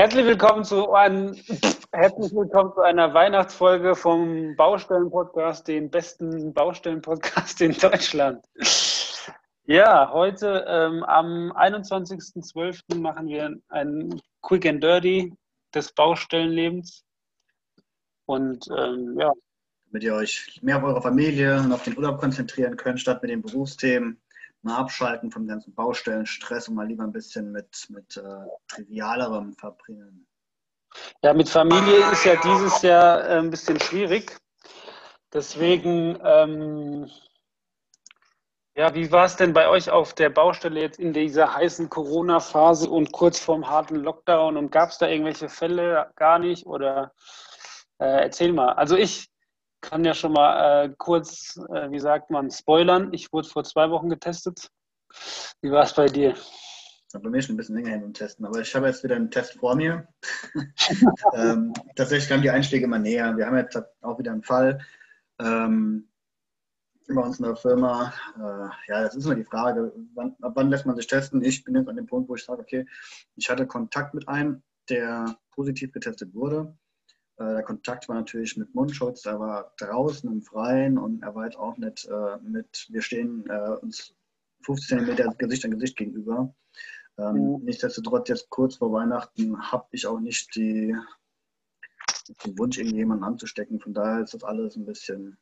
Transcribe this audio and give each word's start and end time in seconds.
Herzlich 0.00 0.24
willkommen 0.24 0.64
zu, 0.64 0.94
ein, 0.94 1.38
herzlich 1.92 2.32
willkommen 2.32 2.72
zu 2.72 2.80
einer 2.80 3.12
Weihnachtsfolge 3.12 3.94
vom 3.94 4.56
Baustellen-Podcast, 4.56 5.68
den 5.68 5.90
besten 5.90 6.54
Baustellen-Podcast 6.54 7.60
in 7.60 7.72
Deutschland. 7.72 8.42
Ja, 9.66 10.10
heute 10.10 10.64
ähm, 10.66 11.02
am 11.02 11.52
21.12. 11.52 12.98
machen 12.98 13.28
wir 13.28 13.54
ein 13.68 14.18
Quick 14.40 14.64
and 14.64 14.82
Dirty 14.82 15.34
des 15.74 15.92
Baustellenlebens. 15.92 17.04
Und 18.24 18.68
ähm, 18.74 19.18
ja. 19.20 19.30
Damit 19.90 20.02
ihr 20.02 20.14
euch 20.14 20.60
mehr 20.62 20.78
auf 20.78 20.82
eure 20.82 21.02
Familie 21.02 21.58
und 21.58 21.72
auf 21.72 21.84
den 21.84 21.98
Urlaub 21.98 22.18
konzentrieren 22.18 22.78
könnt, 22.78 23.00
statt 23.00 23.20
mit 23.20 23.30
den 23.30 23.42
Berufsthemen 23.42 24.18
mal 24.62 24.76
abschalten 24.76 25.30
vom 25.30 25.46
ganzen 25.46 25.74
Baustellenstress 25.74 26.68
und 26.68 26.74
mal 26.74 26.86
lieber 26.86 27.04
ein 27.04 27.12
bisschen 27.12 27.52
mit, 27.52 27.86
mit 27.88 28.16
äh, 28.16 28.46
trivialerem 28.68 29.54
verbringen. 29.54 30.26
Ja, 31.22 31.32
mit 31.34 31.48
Familie 31.48 32.10
ist 32.10 32.24
ja 32.24 32.36
dieses 32.36 32.82
Jahr 32.82 33.24
äh, 33.28 33.38
ein 33.38 33.50
bisschen 33.50 33.78
schwierig. 33.80 34.36
Deswegen, 35.32 36.18
ähm, 36.24 37.08
ja, 38.74 38.94
wie 38.94 39.12
war 39.12 39.26
es 39.26 39.36
denn 39.36 39.52
bei 39.52 39.68
euch 39.68 39.90
auf 39.90 40.14
der 40.14 40.30
Baustelle 40.30 40.80
jetzt 40.80 40.98
in 40.98 41.12
dieser 41.12 41.54
heißen 41.54 41.88
Corona-Phase 41.88 42.90
und 42.90 43.12
kurz 43.12 43.38
vorm 43.38 43.68
harten 43.68 43.96
Lockdown? 43.96 44.56
Und 44.56 44.72
gab 44.72 44.90
es 44.90 44.98
da 44.98 45.06
irgendwelche 45.06 45.48
Fälle 45.48 46.10
gar 46.16 46.38
nicht? 46.38 46.66
Oder 46.66 47.12
äh, 47.98 48.22
erzähl 48.22 48.52
mal. 48.52 48.72
Also 48.72 48.96
ich 48.96 49.29
kann 49.80 50.04
ja 50.04 50.14
schon 50.14 50.32
mal 50.32 50.84
äh, 50.84 50.94
kurz, 50.98 51.58
äh, 51.74 51.90
wie 51.90 52.00
sagt 52.00 52.30
man, 52.30 52.50
spoilern. 52.50 53.12
Ich 53.12 53.32
wurde 53.32 53.48
vor 53.48 53.64
zwei 53.64 53.90
Wochen 53.90 54.08
getestet. 54.08 54.70
Wie 55.60 55.70
war 55.70 55.84
es 55.84 55.94
bei 55.94 56.06
dir? 56.06 56.34
bei 57.18 57.28
mir 57.28 57.42
schon 57.42 57.54
ein 57.54 57.56
bisschen 57.56 57.74
länger 57.74 57.90
hin 57.90 58.04
und 58.04 58.14
testen, 58.16 58.46
aber 58.46 58.60
ich 58.60 58.72
habe 58.74 58.86
jetzt 58.86 59.02
wieder 59.02 59.16
einen 59.16 59.30
Test 59.30 59.54
vor 59.54 59.74
mir. 59.74 60.06
ähm, 61.34 61.72
tatsächlich 61.96 62.28
kamen 62.28 62.42
die 62.42 62.50
Einschläge 62.50 62.84
immer 62.84 63.00
näher. 63.00 63.36
Wir 63.36 63.46
haben 63.46 63.56
jetzt 63.56 63.76
auch 64.02 64.18
wieder 64.18 64.30
einen 64.30 64.44
Fall 64.44 64.78
ähm, 65.40 66.08
bei 67.08 67.20
uns 67.20 67.40
in 67.40 67.46
der 67.46 67.56
Firma. 67.56 68.12
Äh, 68.36 68.90
ja, 68.92 69.02
das 69.02 69.16
ist 69.16 69.24
immer 69.24 69.34
die 69.34 69.44
Frage, 69.44 69.92
wann, 70.14 70.36
ab 70.40 70.52
wann 70.54 70.70
lässt 70.70 70.86
man 70.86 70.96
sich 70.96 71.08
testen? 71.08 71.42
Ich 71.42 71.64
bin 71.64 71.74
jetzt 71.74 71.88
an 71.88 71.96
dem 71.96 72.06
Punkt, 72.06 72.28
wo 72.28 72.36
ich 72.36 72.44
sage, 72.44 72.62
okay, 72.62 72.86
ich 73.34 73.50
hatte 73.50 73.66
Kontakt 73.66 74.14
mit 74.14 74.28
einem, 74.28 74.62
der 74.88 75.36
positiv 75.50 75.92
getestet 75.92 76.32
wurde. 76.34 76.76
Äh, 77.40 77.54
der 77.54 77.62
Kontakt 77.62 78.08
war 78.08 78.16
natürlich 78.16 78.56
mit 78.56 78.74
Mundschutz, 78.74 79.24
er 79.24 79.40
war 79.40 79.72
draußen 79.78 80.30
im 80.30 80.42
Freien 80.42 80.98
und 80.98 81.22
er 81.22 81.34
war 81.34 81.46
jetzt 81.46 81.56
auch 81.56 81.76
nicht 81.78 82.06
äh, 82.06 82.36
mit, 82.42 82.86
wir 82.90 83.00
stehen 83.00 83.48
äh, 83.48 83.76
uns 83.80 84.14
15 84.62 85.06
Meter 85.06 85.32
Gesicht 85.38 85.64
an 85.64 85.70
Gesicht 85.70 85.96
gegenüber. 85.96 86.54
Ähm, 87.16 87.54
mhm. 87.54 87.64
Nichtsdestotrotz, 87.64 88.28
jetzt 88.28 88.50
kurz 88.50 88.76
vor 88.76 88.92
Weihnachten 88.92 89.58
habe 89.58 89.86
ich 89.92 90.06
auch 90.06 90.20
nicht 90.20 90.54
die, 90.54 90.94
den 92.44 92.58
Wunsch, 92.58 92.76
irgendjemanden 92.76 93.24
anzustecken. 93.24 93.80
Von 93.80 93.94
daher 93.94 94.22
ist 94.22 94.34
das 94.34 94.44
alles 94.44 94.76
ein 94.76 94.84
bisschen 94.84 95.38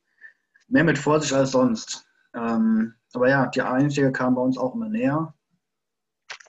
mehr 0.69 0.85
mit 0.85 0.99
Vorsicht 0.99 1.33
als 1.33 1.51
sonst. 1.51 2.07
Ähm, 2.33 2.95
aber 3.13 3.29
ja, 3.29 3.47
die 3.47 3.63
Einschläge 3.63 4.13
kamen 4.13 4.37
bei 4.37 4.43
uns 4.43 4.57
auch 4.57 4.75
immer 4.77 4.89
näher, 4.89 5.35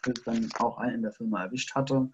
bis 0.04 0.24
dann 0.26 0.48
auch 0.60 0.78
einen 0.78 0.96
in 0.96 1.02
der 1.02 1.12
Firma 1.12 1.44
erwischt 1.44 1.74
hatte 1.74 2.12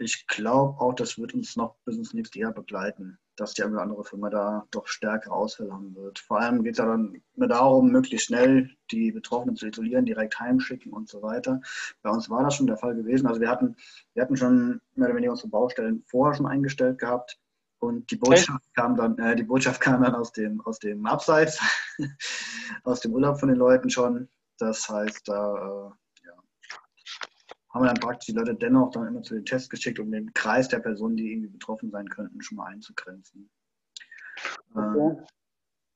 ich 0.00 0.26
glaube 0.26 0.80
auch, 0.80 0.94
das 0.94 1.18
wird 1.18 1.34
uns 1.34 1.56
noch 1.56 1.76
bis 1.84 1.96
ins 1.96 2.14
nächste 2.14 2.38
Jahr 2.38 2.52
begleiten, 2.52 3.18
dass 3.36 3.52
die 3.52 3.62
eine 3.62 3.72
oder 3.72 3.82
andere 3.82 4.04
Firma 4.04 4.30
da 4.30 4.66
doch 4.70 4.86
stärkere 4.86 5.32
Ausfälle 5.32 5.72
haben 5.72 5.94
wird. 5.94 6.18
Vor 6.18 6.40
allem 6.40 6.62
geht 6.62 6.72
es 6.72 6.78
ja 6.78 6.86
dann 6.86 7.22
mehr 7.36 7.48
darum, 7.48 7.90
möglichst 7.90 8.26
schnell 8.26 8.70
die 8.90 9.12
Betroffenen 9.12 9.56
zu 9.56 9.66
isolieren, 9.66 10.06
direkt 10.06 10.40
heimschicken 10.40 10.92
und 10.92 11.08
so 11.08 11.22
weiter. 11.22 11.60
Bei 12.02 12.10
uns 12.10 12.30
war 12.30 12.42
das 12.42 12.54
schon 12.54 12.66
der 12.66 12.78
Fall 12.78 12.94
gewesen. 12.94 13.26
Also 13.26 13.40
wir 13.40 13.50
hatten, 13.50 13.76
wir 14.14 14.22
hatten 14.22 14.36
schon 14.36 14.80
mehr 14.94 15.08
oder 15.08 15.16
weniger 15.16 15.32
unsere 15.32 15.48
Baustellen 15.48 16.02
vorher 16.06 16.34
schon 16.34 16.46
eingestellt 16.46 16.98
gehabt. 16.98 17.38
Und 17.78 18.10
die 18.10 18.16
Botschaft 18.16 18.74
kam 18.74 18.96
dann, 18.96 19.18
äh, 19.18 19.36
die 19.36 19.44
Botschaft 19.44 19.80
kam 19.80 20.02
dann 20.02 20.14
aus 20.14 20.32
dem, 20.32 20.60
aus 20.62 20.78
dem 20.78 21.06
Abseits, 21.06 21.60
aus 22.84 23.00
dem 23.00 23.12
Urlaub 23.12 23.38
von 23.38 23.48
den 23.48 23.58
Leuten 23.58 23.90
schon. 23.90 24.28
Das 24.58 24.88
heißt, 24.88 25.28
da 25.28 25.88
äh, 25.88 25.90
haben 27.70 27.84
wir 27.84 27.88
dann 27.88 28.00
praktisch 28.00 28.26
die 28.26 28.32
Leute 28.32 28.54
dennoch 28.54 28.90
dann 28.90 29.06
immer 29.06 29.22
zu 29.22 29.34
den 29.34 29.44
Tests 29.44 29.68
geschickt, 29.68 29.98
um 30.00 30.10
den 30.10 30.32
Kreis 30.32 30.68
der 30.68 30.80
Personen, 30.80 31.16
die 31.16 31.32
irgendwie 31.32 31.50
betroffen 31.50 31.90
sein 31.90 32.08
könnten, 32.08 32.42
schon 32.42 32.56
mal 32.56 32.66
einzugrenzen. 32.66 33.48
Okay. 34.74 35.10
Äh, 35.10 35.26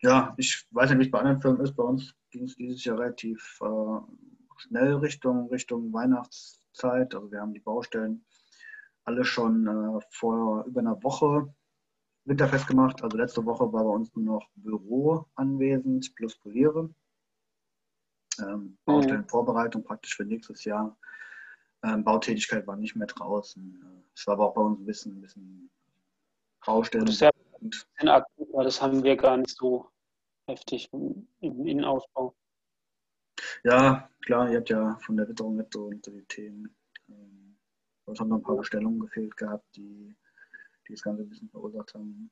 ja, 0.02 0.34
ich 0.36 0.66
weiß 0.70 0.90
nicht, 0.90 0.98
wie 0.98 1.04
es 1.04 1.10
bei 1.10 1.18
anderen 1.18 1.40
Firmen 1.40 1.62
ist. 1.62 1.74
Bei 1.74 1.82
uns 1.82 2.14
ging 2.30 2.44
es 2.44 2.54
dieses 2.56 2.84
Jahr 2.84 2.98
relativ 2.98 3.58
äh, 3.62 4.00
schnell 4.58 4.94
Richtung, 4.96 5.48
Richtung 5.48 5.92
Weihnachtszeit. 5.92 7.14
Also 7.14 7.32
wir 7.32 7.40
haben 7.40 7.54
die 7.54 7.60
Baustellen 7.60 8.24
alle 9.04 9.24
schon 9.24 9.66
äh, 9.66 10.00
vor 10.10 10.64
über 10.66 10.80
einer 10.80 11.02
Woche 11.02 11.52
winterfest 12.24 12.66
gemacht. 12.66 13.02
Also 13.02 13.16
letzte 13.16 13.44
Woche 13.44 13.72
war 13.72 13.84
bei 13.84 13.90
uns 13.90 14.14
nur 14.14 14.24
noch 14.24 14.48
Büro 14.54 15.26
anwesend 15.34 16.14
plus 16.14 16.36
Poliere. 16.36 16.94
Ähm, 18.40 18.46
mhm. 18.46 18.78
Baustellenvorbereitung 18.84 19.82
praktisch 19.84 20.16
für 20.16 20.24
nächstes 20.24 20.64
Jahr 20.64 20.84
ähm, 20.86 20.96
Bautätigkeit 21.98 22.66
war 22.66 22.76
nicht 22.76 22.96
mehr 22.96 23.06
draußen. 23.06 24.04
Es 24.14 24.26
war 24.26 24.34
aber 24.34 24.48
auch 24.48 24.54
bei 24.54 24.62
uns 24.62 24.80
ein 24.80 24.86
bisschen, 24.86 25.18
ein 25.18 25.20
bisschen 25.20 25.70
Baustellen. 26.64 27.06
Das 27.06 27.20
das 28.64 28.82
haben 28.82 29.02
wir 29.02 29.16
gar 29.16 29.36
nicht 29.36 29.56
so 29.56 29.88
heftig 30.46 30.90
im 30.92 31.26
Innenausbau. 31.40 32.34
Ja, 33.64 34.08
klar, 34.24 34.50
ihr 34.50 34.58
habt 34.58 34.70
ja 34.70 34.98
von 35.00 35.16
der 35.16 35.28
Witterung 35.28 35.56
mit 35.56 35.72
so 35.72 35.86
unter 35.86 36.10
die 36.10 36.24
Themen. 36.26 36.74
Ähm, 37.08 37.56
es 38.06 38.20
haben 38.20 38.28
noch 38.28 38.36
ein 38.36 38.42
paar 38.42 38.56
Bestellungen 38.56 39.00
gefehlt 39.00 39.36
gehabt, 39.36 39.64
die, 39.76 40.14
die 40.86 40.92
das 40.92 41.02
Ganze 41.02 41.22
ein 41.22 41.28
bisschen 41.28 41.48
verursacht 41.48 41.94
haben. 41.94 42.30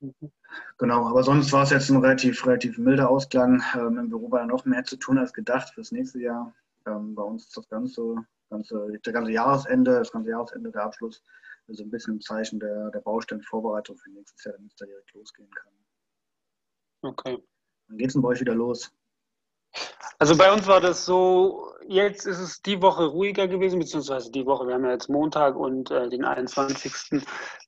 Mhm. 0.00 0.32
Genau, 0.76 1.08
aber 1.08 1.22
sonst 1.22 1.52
war 1.52 1.64
es 1.64 1.70
jetzt 1.70 1.90
ein 1.90 1.96
relativ, 1.96 2.46
relativ 2.46 2.78
milder 2.78 3.08
Ausgang. 3.08 3.62
Ähm, 3.74 3.98
Im 3.98 4.08
Büro 4.10 4.30
war 4.30 4.40
ja 4.40 4.46
noch 4.46 4.64
mehr 4.64 4.84
zu 4.84 4.96
tun 4.96 5.18
als 5.18 5.32
gedacht 5.32 5.70
fürs 5.70 5.92
nächste 5.92 6.20
Jahr. 6.20 6.54
Ähm, 6.86 7.14
bei 7.14 7.22
uns 7.22 7.46
ist 7.46 7.56
das 7.56 7.68
Ganze 7.68 8.24
ganze, 8.48 8.98
der 9.04 9.12
ganze 9.12 9.32
Jahresende, 9.32 9.98
das 9.98 10.12
ganze 10.12 10.30
Jahresende, 10.30 10.70
der 10.70 10.84
Abschluss, 10.84 11.22
also 11.68 11.82
ein 11.82 11.90
bisschen 11.90 12.14
im 12.14 12.20
Zeichen 12.20 12.60
der, 12.60 12.90
der 12.90 13.00
Baustellenvorbereitung 13.00 13.96
für 13.96 14.10
nächstes 14.10 14.44
Jahr, 14.44 14.54
damit 14.54 14.72
es 14.72 14.76
da 14.76 14.86
direkt 14.86 15.12
losgehen 15.12 15.50
kann. 15.50 15.72
Okay. 17.02 17.42
Wann 17.88 17.98
geht 17.98 18.08
es 18.08 18.12
denn 18.14 18.22
bei 18.22 18.28
euch 18.28 18.40
wieder 18.40 18.54
los? 18.54 18.92
Also 20.18 20.36
bei 20.36 20.52
uns 20.52 20.66
war 20.66 20.80
das 20.80 21.04
so, 21.04 21.72
jetzt 21.86 22.26
ist 22.26 22.40
es 22.40 22.60
die 22.62 22.82
Woche 22.82 23.04
ruhiger 23.04 23.46
gewesen, 23.46 23.78
beziehungsweise 23.78 24.32
die 24.32 24.46
Woche, 24.46 24.66
wir 24.66 24.74
haben 24.74 24.84
ja 24.84 24.92
jetzt 24.92 25.08
Montag 25.08 25.54
und 25.54 25.90
äh, 25.90 26.08
den 26.08 26.24
21. 26.24 27.22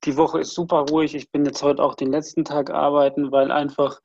Die 0.04 0.16
Woche 0.16 0.41
ist 0.41 0.54
super 0.54 0.86
ruhig. 0.91 1.14
Ich 1.14 1.30
bin 1.30 1.44
jetzt 1.44 1.62
heute 1.62 1.82
auch 1.82 1.94
den 1.94 2.10
letzten 2.10 2.44
Tag 2.44 2.70
arbeiten, 2.70 3.30
weil 3.30 3.52
einfach 3.52 4.00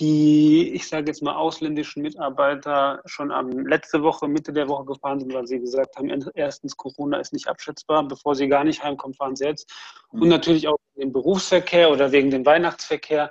die, 0.00 0.72
ich 0.72 0.88
sage 0.88 1.06
jetzt 1.06 1.22
mal, 1.22 1.34
ausländischen 1.34 2.02
Mitarbeiter 2.02 3.02
schon 3.04 3.30
am 3.30 3.66
letzte 3.66 4.02
Woche, 4.02 4.26
Mitte 4.26 4.52
der 4.52 4.68
Woche 4.68 4.86
gefahren 4.86 5.20
sind, 5.20 5.32
weil 5.32 5.46
sie 5.46 5.60
gesagt 5.60 5.96
haben, 5.96 6.08
erstens, 6.34 6.76
Corona 6.76 7.18
ist 7.18 7.32
nicht 7.32 7.46
abschätzbar, 7.46 8.02
bevor 8.08 8.34
sie 8.34 8.48
gar 8.48 8.64
nicht 8.64 8.82
heimkommen, 8.82 9.14
fahren 9.14 9.36
sie 9.36 9.44
jetzt. 9.44 9.70
Und 10.08 10.22
mhm. 10.22 10.28
natürlich 10.28 10.66
auch 10.66 10.78
wegen 10.94 11.08
dem 11.08 11.12
Berufsverkehr 11.12 11.90
oder 11.90 12.10
wegen 12.10 12.30
dem 12.30 12.44
Weihnachtsverkehr 12.46 13.30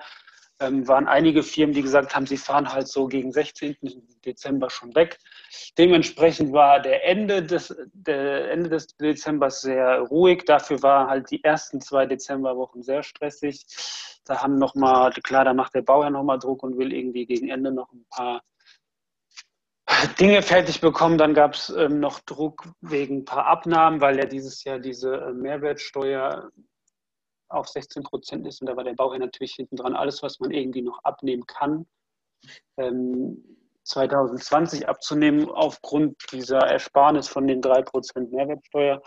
ähm, 0.60 0.88
waren 0.88 1.08
einige 1.08 1.44
Firmen, 1.44 1.74
die 1.74 1.82
gesagt 1.82 2.16
haben, 2.16 2.26
sie 2.26 2.38
fahren 2.38 2.72
halt 2.72 2.88
so 2.88 3.08
gegen 3.08 3.32
16. 3.32 3.78
Dezember 4.26 4.70
schon 4.70 4.94
weg. 4.96 5.18
Dementsprechend 5.78 6.52
war 6.52 6.82
der 6.82 7.06
Ende 7.06 7.44
des, 7.44 7.76
der 7.94 8.52
Ende 8.52 8.70
des 8.70 8.88
Dezembers 8.98 9.62
sehr 9.62 10.00
ruhig. 10.00 10.44
Dafür 10.46 10.82
waren 10.84 11.10
halt 11.10 11.32
die 11.32 11.44
ersten 11.44 11.82
zwei 11.82 12.06
Dezemberwochen 12.06 12.84
sehr 12.84 13.04
stressig. 13.04 13.66
Da 14.26 14.42
haben 14.42 14.58
nochmal, 14.58 15.12
klar, 15.24 15.46
da 15.46 15.54
macht 15.54 15.74
der 15.76 15.82
Bauherr 15.82 16.10
nochmal 16.10 16.40
Druck 16.40 16.64
und 16.64 16.78
will 16.78 16.94
irgendwie 16.94 17.26
gegen 17.26 17.50
Ende 17.50 17.72
noch 17.72 17.92
ein 17.94 18.06
paar 18.10 18.42
Dinge 20.20 20.42
fertig 20.42 20.82
bekommen. 20.82 21.18
Dann 21.18 21.34
gab 21.34 21.54
es 21.56 21.70
ähm, 21.70 22.00
noch 22.00 22.20
Druck 22.20 22.66
wegen 22.82 23.20
ein 23.20 23.26
paar 23.26 23.48
Abnahmen, 23.48 24.02
weil 24.02 24.18
ja 24.18 24.26
dieses 24.26 24.64
Jahr 24.64 24.80
diese 24.80 25.16
äh, 25.16 25.34
Mehrwertsteuer 25.34 26.52
auf 27.50 27.68
16 27.68 28.04
Prozent 28.04 28.48
ist. 28.48 28.62
Und 28.62 28.68
da 28.68 28.78
war 28.78 28.84
der 28.84 28.94
Bauherr 28.94 29.20
natürlich 29.20 29.54
hinten 29.54 29.76
dran. 29.76 29.96
Alles, 29.96 30.24
was 30.24 30.40
man 30.40 30.52
irgendwie 30.52 30.82
noch 30.82 31.04
abnehmen 31.04 31.46
kann, 31.46 31.86
ähm, 32.78 33.44
2020 33.84 34.88
abzunehmen 34.88 35.50
aufgrund 35.50 36.16
dieser 36.32 36.60
Ersparnis 36.60 37.28
von 37.28 37.48
den 37.48 37.62
3 37.62 37.82
Prozent 37.82 38.32
Mehrwertsteuer. 38.32 39.02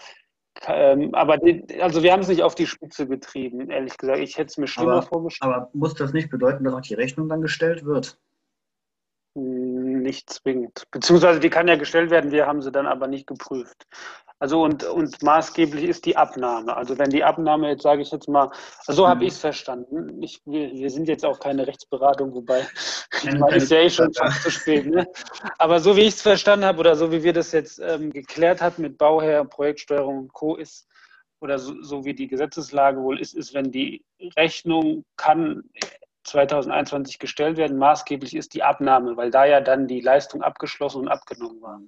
Ähm, 0.67 1.15
aber 1.15 1.39
also 1.81 2.03
wir 2.03 2.13
haben 2.13 2.21
es 2.21 2.29
nicht 2.29 2.43
auf 2.43 2.55
die 2.55 2.67
Spitze 2.67 3.07
getrieben, 3.07 3.71
ehrlich 3.71 3.97
gesagt. 3.97 4.19
Ich 4.19 4.37
hätte 4.37 4.49
es 4.49 4.59
mir 4.59 4.67
schlimmer 4.67 4.93
aber, 4.93 5.03
vorgestellt. 5.03 5.53
Aber 5.53 5.71
muss 5.73 5.95
das 5.95 6.13
nicht 6.13 6.31
bedeuten, 6.31 6.65
dass 6.65 6.75
auch 6.75 6.81
die 6.81 6.95
Rechnung 6.95 7.29
dann 7.29 7.41
gestellt 7.41 7.85
wird? 7.85 8.19
Hm, 9.37 10.03
nicht 10.03 10.29
zwingend. 10.31 10.85
Beziehungsweise 10.91 11.41
die 11.41 11.49
kann 11.49 11.69
ja 11.69 11.77
gestellt 11.77 12.11
werden, 12.11 12.33
wir 12.33 12.47
haben 12.47 12.61
sie 12.61 12.71
dann 12.71 12.87
aber 12.87 13.07
nicht 13.07 13.27
geprüft. 13.27 13.87
Also 14.43 14.61
und, 14.61 14.83
und 14.83 15.23
maßgeblich 15.23 15.85
ist 15.85 16.05
die 16.05 16.17
Abnahme. 16.17 16.77
Also 16.77 16.99
wenn 16.99 17.11
die 17.11 17.23
Abnahme 17.23 17.69
jetzt, 17.69 17.85
sage 17.85 18.03
ich 18.03 18.11
jetzt 18.11 18.29
mal, 18.29 18.51
so 18.89 19.07
habe 19.07 19.21
mhm. 19.21 19.27
ich 19.29 19.35
es 19.35 19.39
verstanden. 19.39 20.21
Ich, 20.21 20.43
wir, 20.45 20.73
wir, 20.73 20.91
sind 20.91 21.07
jetzt 21.07 21.25
auch 21.25 21.39
keine 21.39 21.65
Rechtsberatung, 21.65 22.35
wobei 22.35 22.67
meine, 23.39 23.55
ist 23.55 23.71
ja 23.71 23.79
eh 23.79 23.89
schon 23.89 24.13
fast 24.13 24.43
zu 24.43 24.51
spät. 24.51 24.87
Ne? 24.87 25.07
Aber 25.59 25.79
so 25.79 25.95
wie 25.97 26.01
ich 26.01 26.15
es 26.15 26.23
verstanden 26.23 26.65
habe 26.65 26.81
oder 26.81 26.97
so 26.97 27.13
wie 27.13 27.23
wir 27.23 27.33
das 27.33 27.53
jetzt 27.53 27.79
ähm, 27.79 28.11
geklärt 28.11 28.61
haben 28.61 28.83
mit 28.83 28.99
Bauherr, 28.99 29.45
Projektsteuerung 29.45 30.19
und 30.19 30.33
Co. 30.33 30.57
ist, 30.57 30.89
oder 31.41 31.61
so, 31.61 31.81
so, 31.81 32.05
wie 32.05 32.15
die 32.15 32.27
Gesetzeslage 32.27 33.01
wohl 33.01 33.21
ist, 33.21 33.35
ist, 33.35 33.55
wenn 33.55 33.71
die 33.71 34.05
Rechnung 34.37 35.05
kann 35.17 35.63
2021 36.25 37.21
gestellt 37.21 37.59
werden, 37.59 37.79
maßgeblich 37.79 38.35
ist 38.35 38.55
die 38.55 38.65
Abnahme, 38.65 39.17
weil 39.17 39.31
da 39.31 39.45
ja 39.45 39.61
dann 39.61 39.87
die 39.87 40.01
Leistung 40.01 40.43
abgeschlossen 40.43 41.03
und 41.03 41.09
abgenommen 41.09 41.63
war. 41.63 41.81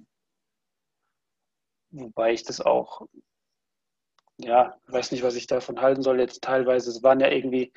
Wobei 1.95 2.33
ich 2.33 2.43
das 2.43 2.59
auch, 2.59 3.07
ja, 4.37 4.75
weiß 4.87 5.11
nicht, 5.11 5.23
was 5.23 5.35
ich 5.35 5.47
davon 5.47 5.81
halten 5.81 6.01
soll 6.01 6.19
jetzt 6.19 6.43
teilweise. 6.43 6.89
Es 6.89 7.03
waren 7.03 7.21
ja 7.21 7.29
irgendwie 7.29 7.71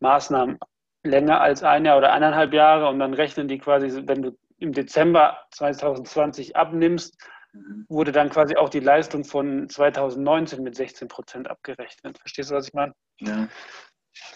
Maßnahmen 0.00 0.58
länger 1.04 1.40
als 1.40 1.62
ein 1.62 1.84
Jahr 1.84 1.98
oder 1.98 2.12
eineinhalb 2.12 2.52
Jahre 2.52 2.88
und 2.88 2.98
dann 2.98 3.14
rechnen 3.14 3.48
die 3.48 3.58
quasi, 3.58 4.02
wenn 4.06 4.22
du 4.22 4.36
im 4.58 4.72
Dezember 4.72 5.38
2020 5.52 6.56
abnimmst, 6.56 7.16
mhm. 7.52 7.86
wurde 7.88 8.12
dann 8.12 8.28
quasi 8.28 8.56
auch 8.56 8.68
die 8.68 8.80
Leistung 8.80 9.24
von 9.24 9.68
2019 9.68 10.62
mit 10.62 10.74
16 10.74 11.08
Prozent 11.08 11.48
abgerechnet. 11.48 12.18
Verstehst 12.18 12.50
du, 12.50 12.56
was 12.56 12.68
ich 12.68 12.74
meine? 12.74 12.92
Ja. 13.20 13.48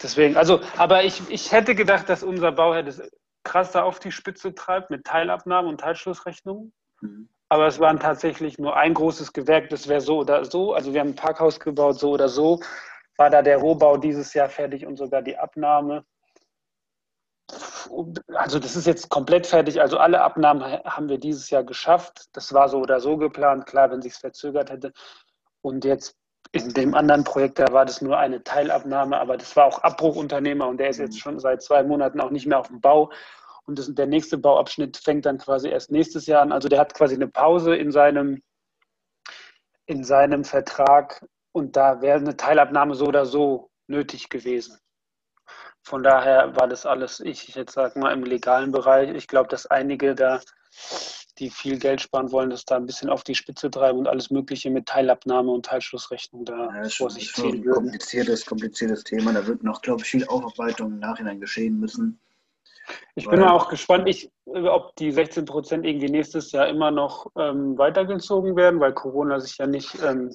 Deswegen, 0.01 0.37
also, 0.37 0.61
aber 0.77 1.03
ich, 1.03 1.21
ich 1.29 1.51
hätte 1.51 1.75
gedacht, 1.75 2.07
dass 2.07 2.23
unser 2.23 2.53
Bauherr 2.53 2.83
das 2.83 3.01
krasser 3.43 3.83
auf 3.83 3.99
die 3.99 4.11
Spitze 4.11 4.55
treibt 4.55 4.89
mit 4.89 5.03
Teilabnahmen 5.03 5.69
und 5.69 5.81
Teilschlussrechnungen. 5.81 6.73
Mhm. 7.01 7.29
Aber 7.49 7.67
es 7.67 7.79
waren 7.79 7.99
tatsächlich 7.99 8.57
nur 8.57 8.75
ein 8.75 8.93
großes 8.93 9.33
Gewerk, 9.33 9.69
das 9.69 9.87
wäre 9.87 10.01
so 10.01 10.19
oder 10.19 10.45
so. 10.45 10.73
Also 10.73 10.93
wir 10.93 11.01
haben 11.01 11.09
ein 11.09 11.15
Parkhaus 11.15 11.59
gebaut, 11.59 11.99
so 11.99 12.11
oder 12.11 12.27
so. 12.27 12.59
War 13.17 13.29
da 13.29 13.41
der 13.41 13.57
Rohbau 13.57 13.97
dieses 13.97 14.33
Jahr 14.33 14.49
fertig 14.49 14.85
und 14.85 14.97
sogar 14.97 15.21
die 15.21 15.37
Abnahme 15.37 16.03
also 18.33 18.59
das 18.59 18.75
ist 18.75 18.87
jetzt 18.87 19.09
komplett 19.09 19.47
fertig. 19.47 19.81
Also 19.81 19.97
alle 19.97 20.21
Abnahmen 20.21 20.63
haben 20.83 21.09
wir 21.09 21.17
dieses 21.17 21.49
Jahr 21.49 21.63
geschafft. 21.63 22.25
Das 22.33 22.53
war 22.53 22.69
so 22.69 22.79
oder 22.79 22.99
so 22.99 23.17
geplant, 23.17 23.65
klar, 23.65 23.91
wenn 23.91 24.01
sich 24.01 24.13
es 24.13 24.19
verzögert 24.19 24.71
hätte. 24.71 24.91
Und 25.61 25.85
jetzt 25.85 26.15
in 26.51 26.69
dem 26.73 26.93
anderen 26.93 27.23
Projekt, 27.23 27.59
da 27.59 27.71
war 27.71 27.85
das 27.85 28.01
nur 28.01 28.17
eine 28.17 28.43
Teilabnahme, 28.43 29.19
aber 29.19 29.37
das 29.37 29.55
war 29.55 29.65
auch 29.65 29.79
Abbruchunternehmer 29.79 30.67
und 30.67 30.77
der 30.77 30.89
ist 30.89 30.99
jetzt 30.99 31.19
schon 31.19 31.39
seit 31.39 31.61
zwei 31.61 31.83
Monaten 31.83 32.21
auch 32.21 32.29
nicht 32.29 32.45
mehr 32.45 32.59
auf 32.59 32.67
dem 32.67 32.81
Bau. 32.81 33.11
Und 33.65 33.79
das, 33.79 33.93
der 33.93 34.05
nächste 34.05 34.37
Bauabschnitt 34.37 34.97
fängt 34.97 35.25
dann 35.25 35.39
quasi 35.39 35.69
erst 35.69 35.91
nächstes 35.91 36.27
Jahr 36.27 36.41
an. 36.41 36.51
Also 36.51 36.69
der 36.69 36.79
hat 36.79 36.93
quasi 36.93 37.15
eine 37.15 37.27
Pause 37.27 37.75
in 37.75 37.91
seinem, 37.91 38.41
in 39.87 40.03
seinem 40.03 40.43
Vertrag 40.43 41.25
und 41.51 41.75
da 41.75 42.01
wäre 42.01 42.19
eine 42.19 42.37
Teilabnahme 42.37 42.95
so 42.95 43.05
oder 43.05 43.25
so 43.25 43.69
nötig 43.87 44.29
gewesen. 44.29 44.77
Von 45.83 46.01
daher 46.01 46.55
war 46.55 46.67
das 46.67 46.85
alles, 46.85 47.19
ich 47.19 47.53
jetzt 47.55 47.73
sage 47.73 47.99
mal, 47.99 48.11
im 48.11 48.23
legalen 48.23 48.71
Bereich. 48.71 49.11
Ich 49.11 49.27
glaube, 49.27 49.49
dass 49.49 49.67
einige 49.67 50.15
da, 50.15 50.41
die 51.37 51.51
viel 51.51 51.77
Geld 51.77 52.01
sparen 52.01 52.31
wollen, 52.31 52.49
das 52.49 52.65
da 52.65 52.75
ein 52.75 52.87
bisschen 52.87 53.09
auf 53.09 53.23
die 53.23 53.35
Spitze 53.35 53.69
treiben 53.69 53.99
und 53.99 54.07
alles 54.07 54.31
Mögliche 54.31 54.71
mit 54.71 54.87
Teilabnahme 54.87 55.51
und 55.51 55.67
Teilschlussrechnung 55.67 56.43
da 56.43 56.75
ja, 56.75 56.89
vor 56.89 57.11
sich 57.11 57.31
ziehen 57.33 57.63
würden. 57.63 57.83
Kompliziertes, 57.83 58.45
kompliziertes 58.45 59.03
Thema. 59.03 59.33
Da 59.33 59.45
wird 59.45 59.63
noch, 59.63 59.81
glaube 59.81 60.01
ich, 60.01 60.09
viel 60.09 60.25
Aufarbeitung 60.27 60.93
im 60.93 60.99
Nachhinein 60.99 61.39
geschehen 61.39 61.79
müssen. 61.79 62.19
Ich 63.15 63.27
bin 63.27 63.41
auch 63.41 63.69
gespannt, 63.69 64.07
ich, 64.07 64.29
ob 64.45 64.95
die 64.97 65.11
16 65.11 65.45
Prozent 65.45 65.85
irgendwie 65.85 66.09
nächstes 66.09 66.51
Jahr 66.51 66.67
immer 66.67 66.91
noch 66.91 67.31
ähm, 67.37 67.77
weitergezogen 67.77 68.55
werden, 68.55 68.79
weil 68.79 68.93
Corona 68.93 69.39
sich 69.39 69.57
ja 69.57 69.67
nicht 69.67 69.97
ähm, 70.03 70.31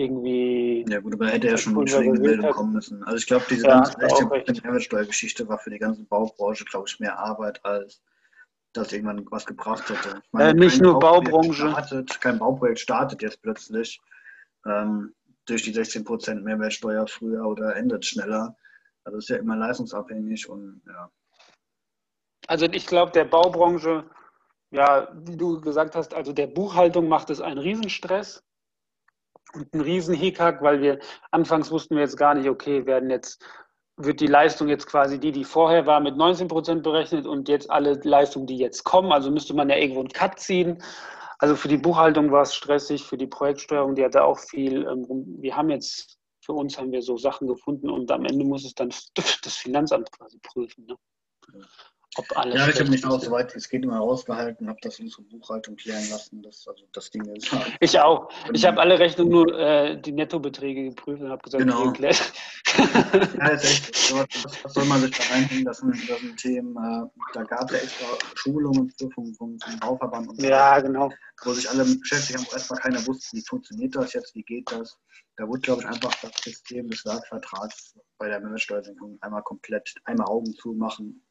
irgendwie. 0.00 0.84
Ja, 0.88 1.00
gut, 1.00 1.14
aber 1.14 1.28
hätte 1.28 1.48
ja 1.48 1.58
schon 1.58 1.76
eine 1.78 2.18
Meldung 2.18 2.50
kommen 2.50 2.72
müssen. 2.72 3.02
Also, 3.04 3.18
ich 3.18 3.26
glaube, 3.26 3.44
diese 3.48 3.66
ja, 3.66 3.80
ganze 3.80 4.62
Mehrwertsteuergeschichte 4.62 5.46
war 5.48 5.58
für 5.58 5.70
die 5.70 5.78
ganze 5.78 6.02
Baubranche, 6.04 6.64
glaube 6.64 6.88
ich, 6.88 6.98
mehr 6.98 7.18
Arbeit, 7.18 7.64
als 7.64 8.02
dass 8.72 8.92
irgendwann 8.92 9.26
was 9.30 9.46
gebracht 9.46 9.88
hätte. 9.90 10.22
Meine, 10.32 10.50
äh, 10.50 10.54
nicht 10.54 10.80
nur 10.80 10.98
Baubranche. 10.98 11.70
Startet, 11.70 12.20
kein 12.20 12.38
Bauprojekt 12.38 12.80
startet 12.80 13.22
jetzt 13.22 13.42
plötzlich 13.42 14.00
ähm, 14.66 15.14
durch 15.46 15.62
die 15.62 15.74
16% 15.74 16.40
Mehrwertsteuer 16.40 17.06
früher 17.06 17.44
oder 17.44 17.76
endet 17.76 18.06
schneller. 18.06 18.56
Also, 19.04 19.18
es 19.18 19.24
ist 19.24 19.30
ja 19.30 19.36
immer 19.36 19.56
leistungsabhängig 19.56 20.48
und 20.48 20.82
ja. 20.86 21.10
Also, 22.50 22.66
ich 22.66 22.88
glaube, 22.88 23.12
der 23.12 23.26
Baubranche, 23.26 24.10
ja, 24.72 25.08
wie 25.14 25.36
du 25.36 25.60
gesagt 25.60 25.94
hast, 25.94 26.14
also 26.14 26.32
der 26.32 26.48
Buchhaltung 26.48 27.06
macht 27.06 27.30
es 27.30 27.40
einen 27.40 27.58
Riesenstress 27.58 28.42
und 29.54 29.72
ein 29.72 29.80
riesen 29.80 30.16
Hickhack, 30.16 30.60
weil 30.60 30.82
wir 30.82 30.98
anfangs 31.30 31.70
wussten 31.70 31.94
wir 31.94 32.02
jetzt 32.02 32.16
gar 32.16 32.34
nicht, 32.34 32.48
okay, 32.48 32.86
werden 32.86 33.08
jetzt 33.08 33.40
wird 33.96 34.18
die 34.20 34.26
Leistung 34.26 34.66
jetzt 34.66 34.88
quasi 34.88 35.20
die, 35.20 35.30
die 35.30 35.44
vorher 35.44 35.86
war, 35.86 36.00
mit 36.00 36.16
19 36.16 36.48
Prozent 36.48 36.82
berechnet 36.82 37.24
und 37.24 37.48
jetzt 37.48 37.70
alle 37.70 37.92
Leistungen, 38.02 38.48
die 38.48 38.56
jetzt 38.56 38.82
kommen. 38.82 39.12
Also 39.12 39.30
müsste 39.30 39.54
man 39.54 39.68
ja 39.68 39.76
irgendwo 39.76 40.00
einen 40.00 40.08
Cut 40.08 40.40
ziehen. 40.40 40.82
Also 41.38 41.54
für 41.54 41.68
die 41.68 41.76
Buchhaltung 41.76 42.32
war 42.32 42.42
es 42.42 42.54
stressig, 42.56 43.04
für 43.04 43.16
die 43.16 43.28
Projektsteuerung, 43.28 43.94
die 43.94 44.04
hatte 44.04 44.24
auch 44.24 44.40
viel. 44.40 44.88
Ähm, 44.88 45.36
wir 45.38 45.56
haben 45.56 45.70
jetzt, 45.70 46.18
für 46.44 46.54
uns 46.54 46.76
haben 46.76 46.90
wir 46.90 47.02
so 47.02 47.16
Sachen 47.16 47.46
gefunden 47.46 47.90
und 47.90 48.10
am 48.10 48.24
Ende 48.24 48.44
muss 48.44 48.64
es 48.64 48.74
dann 48.74 48.88
das 49.14 49.54
Finanzamt 49.54 50.10
quasi 50.10 50.40
prüfen. 50.42 50.86
Ne? 50.86 50.96
Ob 52.16 52.36
alles. 52.36 52.56
Ja, 52.56 52.68
ich 52.68 52.80
habe 52.80 52.90
mich 52.90 53.04
auch 53.04 53.20
soweit 53.20 53.54
es 53.54 53.68
geht 53.68 53.84
immer 53.84 53.98
rausgehalten, 53.98 54.68
habe 54.68 54.78
das 54.82 54.98
unsere 54.98 55.22
Buchhaltung 55.22 55.76
klären 55.76 56.08
lassen. 56.10 56.42
Das, 56.42 56.66
also 56.66 56.84
das 56.92 57.10
Ding 57.10 57.24
ist. 57.26 57.52
Halt 57.52 57.72
ich 57.80 57.98
auch. 58.00 58.28
Ich 58.52 58.64
habe 58.64 58.80
alle 58.80 58.98
Rechnungen 58.98 59.30
nur 59.30 59.58
äh, 59.58 60.00
die 60.00 60.12
Nettobeträge 60.12 60.84
geprüft 60.84 61.22
und 61.22 61.30
habe 61.30 61.42
gesagt, 61.42 61.62
genau. 61.62 61.92
ja, 61.94 62.08
ist 63.48 63.64
echt. 63.64 64.12
Was, 64.64 64.74
soll 64.74 64.84
man 64.86 65.00
sich 65.00 65.10
da 65.12 65.34
reinhängen? 65.34 65.64
Das 65.64 65.78
sind, 65.78 66.10
das 66.10 66.20
sind 66.20 66.36
Themen, 66.36 66.76
äh, 66.76 67.06
da 67.32 67.44
gab 67.44 67.70
es 67.70 67.76
ja 67.76 67.82
extra 67.84 68.06
Schulungen 68.34 68.92
vom, 68.98 69.12
vom, 69.12 69.34
vom 69.34 69.58
Bauverband 69.78 70.28
und 70.30 70.40
so. 70.40 70.46
Ja, 70.46 70.80
genau. 70.80 71.10
Wo 71.44 71.52
sich 71.52 71.70
alle 71.70 71.84
beschäftigt 71.84 72.38
haben, 72.38 72.46
wo 72.48 72.52
erstmal 72.52 72.80
keiner 72.80 73.06
wusste, 73.06 73.36
wie 73.36 73.42
funktioniert 73.42 73.94
das 73.94 74.12
jetzt, 74.14 74.34
wie 74.34 74.42
geht 74.42 74.70
das. 74.72 74.98
Da 75.36 75.46
wurde, 75.46 75.60
glaube 75.60 75.82
ich, 75.82 75.88
einfach 75.88 76.12
das 76.20 76.32
System 76.42 76.88
des 76.90 77.04
Werkvertrags 77.04 77.94
bei 78.18 78.28
der 78.28 78.40
Mehrwertsteuersenkung 78.40 79.16
einmal 79.20 79.42
komplett, 79.42 79.94
einmal 80.04 80.26
Augen 80.26 80.52
zumachen 80.54 81.22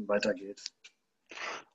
und 0.00 0.08
weiter 0.08 0.34
geht's. 0.34 0.72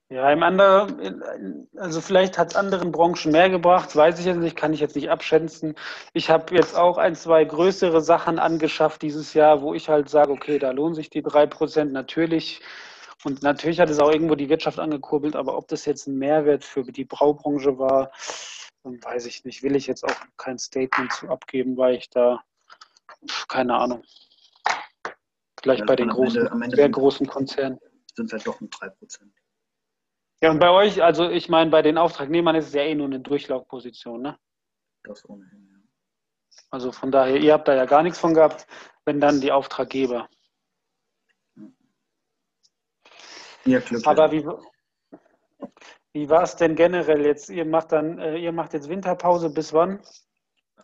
Ja, 0.10 0.32
im 0.32 0.44
anderen, 0.44 1.68
also 1.78 2.00
vielleicht 2.00 2.38
hat 2.38 2.52
es 2.52 2.56
anderen 2.56 2.92
Branchen 2.92 3.32
mehr 3.32 3.50
gebracht, 3.50 3.96
weiß 3.96 4.20
ich 4.20 4.26
jetzt 4.26 4.38
nicht, 4.38 4.56
kann 4.56 4.72
ich 4.72 4.80
jetzt 4.80 4.96
nicht 4.96 5.10
abschätzen. 5.10 5.74
Ich 6.14 6.30
habe 6.30 6.54
jetzt 6.54 6.78
auch 6.78 7.00
ein, 7.00 7.16
zwei 7.16 7.44
größere 7.44 8.02
Sachen 8.02 8.38
angeschafft 8.38 9.02
dieses 9.02 9.34
Jahr, 9.34 9.64
wo 9.64 9.74
ich 9.74 9.90
halt 9.90 10.10
sage, 10.10 10.32
okay, 10.32 10.60
da 10.60 10.72
lohnen 10.72 10.94
sich 10.94 11.10
die 11.10 11.24
drei 11.24 11.48
Prozent 11.48 11.92
natürlich. 11.92 12.62
Und 13.24 13.42
natürlich 13.42 13.80
hat 13.80 13.90
es 13.90 14.00
auch 14.00 14.12
irgendwo 14.12 14.36
die 14.36 14.50
Wirtschaft 14.50 14.78
angekurbelt, 14.78 15.36
aber 15.36 15.58
ob 15.58 15.68
das 15.70 15.86
jetzt 15.86 16.06
ein 16.06 16.20
Mehrwert 16.20 16.64
für 16.64 16.84
die 16.84 17.06
Braubranche 17.06 17.80
war, 17.80 18.12
weiß 18.84 19.26
ich 19.26 19.44
nicht. 19.44 19.64
Will 19.64 19.76
ich 19.76 19.88
jetzt 19.88 20.04
auch 20.04 20.16
kein 20.38 20.60
Statement 20.60 21.12
zu 21.14 21.30
abgeben, 21.30 21.78
weil 21.78 21.96
ich 21.96 22.12
da, 22.12 22.44
keine 23.48 23.74
Ahnung. 23.74 24.04
Vielleicht 25.64 25.80
ja, 25.80 25.86
bei 25.88 25.96
den 25.96 26.10
großen, 26.10 26.46
Ende, 26.46 26.64
Ende 26.64 26.76
sehr 26.76 26.90
großen 26.90 27.26
Konzernen 27.26 27.80
sind 28.16 28.28
es 28.28 28.34
halt 28.34 28.48
doch 28.48 28.60
nur 28.60 28.70
3%. 28.70 29.32
Ja, 30.42 30.52
und 30.52 30.60
bei 30.60 30.70
euch, 30.70 31.02
also 31.02 31.30
ich 31.30 31.50
meine, 31.50 31.72
bei 31.72 31.82
den 31.82 31.98
Auftragnehmern 31.98 32.56
ist 32.56 32.68
es 32.68 32.74
ja 32.74 32.82
eh 32.82 32.96
nur 32.96 33.08
eine 33.08 33.20
Durchlaufposition, 33.20 34.22
ne? 34.22 34.38
Das 35.04 35.28
ohnehin, 35.28 35.68
ja. 35.72 35.80
Also 36.70 36.92
von 36.92 37.12
daher, 37.12 37.38
ihr 37.38 37.54
habt 37.54 37.68
da 37.68 37.76
ja 37.76 37.86
gar 37.86 38.04
nichts 38.04 38.20
von 38.20 38.34
gehabt, 38.34 38.68
wenn 39.06 39.20
dann 39.20 39.42
die 39.42 39.52
Auftraggeber. 39.52 40.30
Ja, 43.66 43.80
Glück. 43.80 44.06
Aber 44.06 44.32
wie, 44.32 44.46
wie 46.14 46.30
war 46.30 46.44
es 46.44 46.56
denn 46.56 46.76
generell 46.76 47.26
jetzt? 47.26 47.50
Ihr 47.50 47.66
macht 47.66 47.92
dann, 47.92 48.20
äh, 48.20 48.38
ihr 48.38 48.52
macht 48.52 48.74
jetzt 48.74 48.90
Winterpause 48.90 49.50
bis 49.50 49.74
wann? 49.74 50.00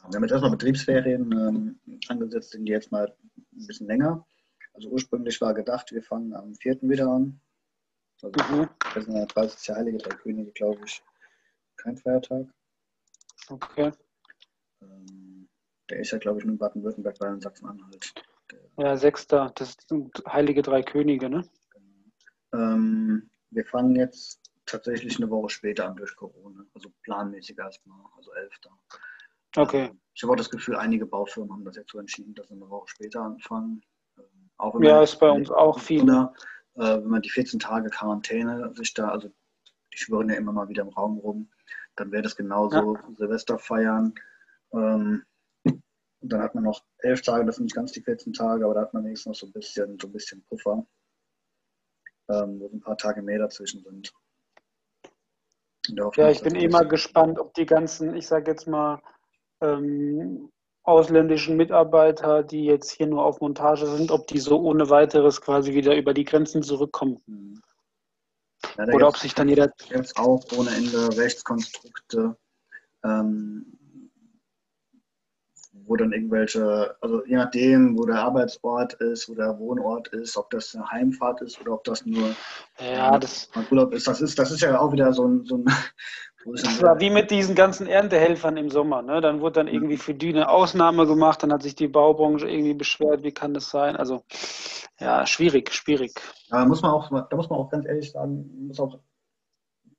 Wir 0.10 0.16
haben 0.16 0.24
jetzt 0.24 0.32
erstmal 0.32 0.52
Betriebsferien 0.52 1.32
ähm, 1.32 2.00
angesetzt, 2.08 2.52
sind 2.52 2.66
die 2.66 2.72
jetzt 2.72 2.92
mal 2.92 3.16
ein 3.36 3.68
bisschen 3.68 3.88
länger. 3.88 4.26
Also 4.74 4.90
ursprünglich 4.90 5.40
war 5.42 5.54
gedacht, 5.54 5.92
wir 5.92 6.04
fangen 6.04 6.34
am 6.34 6.56
4. 6.56 6.82
wieder 6.84 7.08
an. 7.08 7.40
Also 8.22 8.54
mhm. 8.54 8.70
das 8.94 9.06
sind 9.06 9.16
ja 9.16 9.26
30. 9.26 9.76
Heilige 9.76 9.98
Drei 9.98 10.16
Könige, 10.16 10.52
glaube 10.52 10.82
ich. 10.86 11.04
Kein 11.78 11.98
Feiertag. 11.98 12.48
Okay. 13.50 13.92
Ähm, 14.82 15.50
der 15.90 16.00
ist 16.00 16.12
ja, 16.12 16.20
glaube 16.20 16.40
ich, 16.40 16.46
nur 16.46 16.54
in 16.54 16.60
Baden-Württemberg, 16.60 17.18
bei 17.20 17.40
Sachsen-Anhalt. 17.40 18.14
Ja, 18.78 18.96
6. 18.96 19.28
Das 19.28 19.78
sind 19.88 20.24
Heilige 20.28 20.62
Drei 20.62 20.84
Könige, 20.84 21.30
ne? 21.30 21.44
Genau. 21.72 22.74
Ähm, 22.74 23.30
wir 23.50 23.66
fangen 23.66 23.96
jetzt 23.96 24.40
tatsächlich 24.66 25.18
eine 25.18 25.30
Woche 25.30 25.50
später 25.50 25.88
an 25.88 25.96
durch 25.96 26.16
Corona. 26.16 26.66
Also 26.74 26.90
planmäßig 27.04 27.58
erstmal, 27.58 28.06
also 28.16 28.32
11. 28.34 28.54
Okay. 29.58 29.86
Ähm, 29.86 30.00
ich 30.14 30.24
habe 30.24 30.34
auch 30.34 30.38
das 30.38 30.50
Gefühl, 30.50 30.76
einige 30.76 31.06
Baufirmen 31.06 31.52
haben 31.52 31.66
das 31.66 31.76
jetzt 31.76 31.92
so 31.92 32.00
entschieden, 32.00 32.34
dass 32.36 32.48
sie 32.48 32.54
eine 32.54 32.70
Woche 32.70 32.88
später 32.88 33.22
anfangen. 33.22 33.84
Auch 34.62 34.80
ja, 34.80 35.02
ist 35.02 35.20
bei 35.20 35.32
uns 35.32 35.50
auch 35.50 35.80
viel. 35.80 36.04
Oder, 36.04 36.34
äh, 36.76 36.98
wenn 36.98 37.08
man 37.08 37.22
die 37.24 37.32
14 37.32 37.60
Tage 37.60 37.90
Quarantäne 37.90 38.72
sich 38.76 38.94
da, 38.94 39.10
also 39.10 39.30
die 39.92 39.98
schwören 39.98 40.30
ja 40.30 40.36
immer 40.36 40.52
mal 40.52 40.70
wieder 40.70 40.84
im 40.84 40.90
Raum 40.90 41.18
rum, 41.18 41.50
dann 41.96 42.12
wäre 42.12 42.22
das 42.22 42.36
genauso 42.36 42.96
ja. 42.96 43.04
Silvester 43.18 43.58
feiern. 43.58 44.14
Ähm, 44.72 45.24
und 45.66 45.82
dann 46.32 46.42
hat 46.42 46.54
man 46.54 46.64
noch 46.64 46.86
elf 47.00 47.24
Tage, 47.24 47.44
das 47.44 47.56
sind 47.56 47.66
nicht 47.66 47.76
ganz 47.76 47.92
die 47.94 48.04
14 48.04 48.34
Tage, 48.34 48.64
aber 48.64 48.76
da 48.76 48.82
hat 48.82 48.94
man 48.94 49.04
wenigstens 49.04 49.26
noch 49.26 49.36
so 49.36 49.48
ein 49.48 49.52
bisschen, 49.52 49.98
so 50.00 50.08
ein 50.08 50.14
bisschen 50.14 50.44
Puffer, 50.44 50.86
ähm, 52.30 52.60
wo 52.60 52.70
ein 52.72 52.82
paar 52.82 52.98
Tage 52.98 53.24
mehr 53.24 53.40
dazwischen 53.40 53.84
sind. 53.84 54.14
Ja, 55.88 56.30
ich 56.30 56.44
bin 56.44 56.54
eh 56.54 56.68
mal 56.68 56.88
gespannt, 56.88 57.40
ob 57.40 57.56
die 57.56 57.66
ganzen, 57.66 58.14
ich 58.16 58.28
sage 58.28 58.52
jetzt 58.52 58.68
mal, 58.68 59.02
ähm, 59.62 60.52
ausländischen 60.84 61.58
Mitarbeiter, 61.58 62.44
die 62.44 62.66
jetzt 62.66 62.92
hier 62.92 63.08
nur 63.08 63.24
auf 63.24 63.40
Montage 63.42 63.86
sind, 63.86 64.12
ob 64.12 64.28
die 64.28 64.40
so 64.40 64.60
ohne 64.60 64.90
weiteres 64.90 65.42
quasi 65.42 65.74
wieder 65.74 65.96
über 65.96 66.14
die 66.14 66.24
Grenzen 66.24 66.64
zurückkommen. 66.64 67.62
Ja, 68.78 68.86
Oder 68.94 69.08
ob 69.08 69.18
sich 69.18 69.34
dann 69.34 69.50
jeder. 69.50 69.72
Jetzt 69.90 70.18
auch 70.18 70.44
ohne 70.56 70.70
Ende 70.72 71.16
Rechtskonstrukte, 71.18 72.36
ähm, 73.04 73.78
wo 75.86 75.96
dann 75.96 76.14
irgendwelche, 76.14 76.96
also 77.02 77.26
je 77.26 77.36
nachdem, 77.36 77.98
wo 77.98 78.06
der 78.06 78.20
Arbeitsort 78.20 78.94
ist, 78.96 79.30
wo 79.30 79.36
der 79.36 79.58
Wohnort 79.60 80.08
ist, 80.10 80.38
ob 80.38 80.50
das 80.52 80.76
eine 80.76 80.90
Heimfahrt 80.90 81.42
ist 81.42 81.60
oder 81.62 81.74
ob 81.74 81.84
das 81.84 82.06
nur 82.06 82.36
ja, 82.80 83.18
das, 83.18 83.50
Urlaub 83.70 83.94
ist. 83.94 84.08
Das 84.08 84.22
ist, 84.22 84.38
das 84.38 84.52
ist 84.52 84.62
ja 84.62 84.80
auch 84.80 84.92
wieder 84.92 85.12
so 85.14 85.28
ein, 85.28 85.44
so 85.46 85.58
ein 85.58 85.66
das 86.46 86.82
war 86.82 87.00
wie 87.00 87.10
mit 87.10 87.32
diesen 87.32 87.56
ganzen 87.56 87.88
Erntehelfern 87.88 88.58
im 88.58 88.70
Sommer. 88.70 89.02
Ne? 89.02 89.22
Dann 89.22 89.42
wurde 89.42 89.54
dann 89.54 89.68
irgendwie 89.68 89.98
für 89.98 90.14
die 90.14 90.30
eine 90.30 90.50
Ausnahme 90.50 91.06
gemacht, 91.06 91.44
dann 91.44 91.54
hat 91.54 91.64
sich 91.64 91.76
die 91.76 91.88
Baubranche 91.88 92.50
irgendwie 92.50 92.74
beschwert, 92.74 93.24
wie 93.24 93.32
kann 93.32 93.54
das 93.54 93.70
sein? 93.70 93.96
Also 93.96 94.24
ja, 95.00 95.26
schwierig, 95.26 95.74
schwierig. 95.74 96.14
Da 96.50 96.66
muss 96.66 96.82
man 96.82 96.92
auch, 96.92 97.10
da 97.10 97.36
muss 97.36 97.50
man 97.50 97.60
auch 97.60 97.70
ganz 97.70 97.86
ehrlich 97.86 98.12
sagen, 98.12 98.68
muss 98.68 98.80
auch 98.80 99.00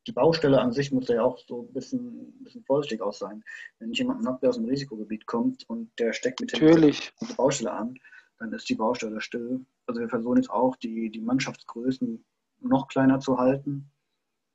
die 0.06 0.12
Baustelle 0.12 0.60
an 0.60 0.72
sich 0.72 0.90
muss 0.90 1.08
ja 1.08 1.22
auch 1.22 1.38
so 1.38 1.62
ein 1.62 1.72
bisschen, 1.72 2.34
ein 2.40 2.44
bisschen 2.44 2.64
vorsichtig 2.64 3.00
auch 3.00 3.12
sein. 3.12 3.44
Wenn 3.78 3.92
jemand 3.92 4.22
noch 4.22 4.42
aus 4.42 4.56
dem 4.56 4.64
Risikogebiet 4.64 5.26
kommt 5.26 5.68
und 5.68 5.90
der 5.98 6.12
steckt 6.12 6.40
mit 6.40 6.52
der 6.52 6.92
Baustelle 7.36 7.72
an, 7.72 7.94
dann 8.38 8.52
ist 8.52 8.68
die 8.68 8.74
Baustelle 8.74 9.20
still. 9.20 9.64
Also 9.86 10.00
wir 10.00 10.08
versuchen 10.08 10.38
jetzt 10.38 10.50
auch, 10.50 10.74
die, 10.76 11.10
die 11.10 11.20
Mannschaftsgrößen 11.20 12.24
noch 12.62 12.88
kleiner 12.88 13.20
zu 13.20 13.38
halten 13.38 13.91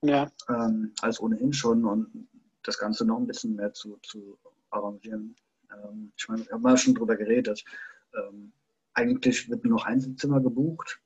ja. 0.07 0.31
ähm, 0.49 0.93
als 1.01 1.19
ohnehin 1.19 1.53
schon 1.53 1.85
und 1.85 2.27
das 2.63 2.77
Ganze 2.77 3.05
noch 3.05 3.17
ein 3.17 3.27
bisschen 3.27 3.55
mehr 3.55 3.73
zu, 3.73 3.97
zu 4.03 4.37
arrangieren. 4.69 5.35
Ähm, 5.71 6.11
ich 6.17 6.27
meine, 6.27 6.45
wir 6.45 6.53
haben 6.53 6.67
ja 6.67 6.77
schon 6.77 6.95
drüber 6.95 7.15
geredet. 7.15 7.63
Ähm, 8.13 8.51
eigentlich 8.93 9.49
wird 9.49 9.63
nur 9.63 9.77
noch 9.77 9.85
Einzelzimmer 9.85 10.41
gebucht, 10.41 10.99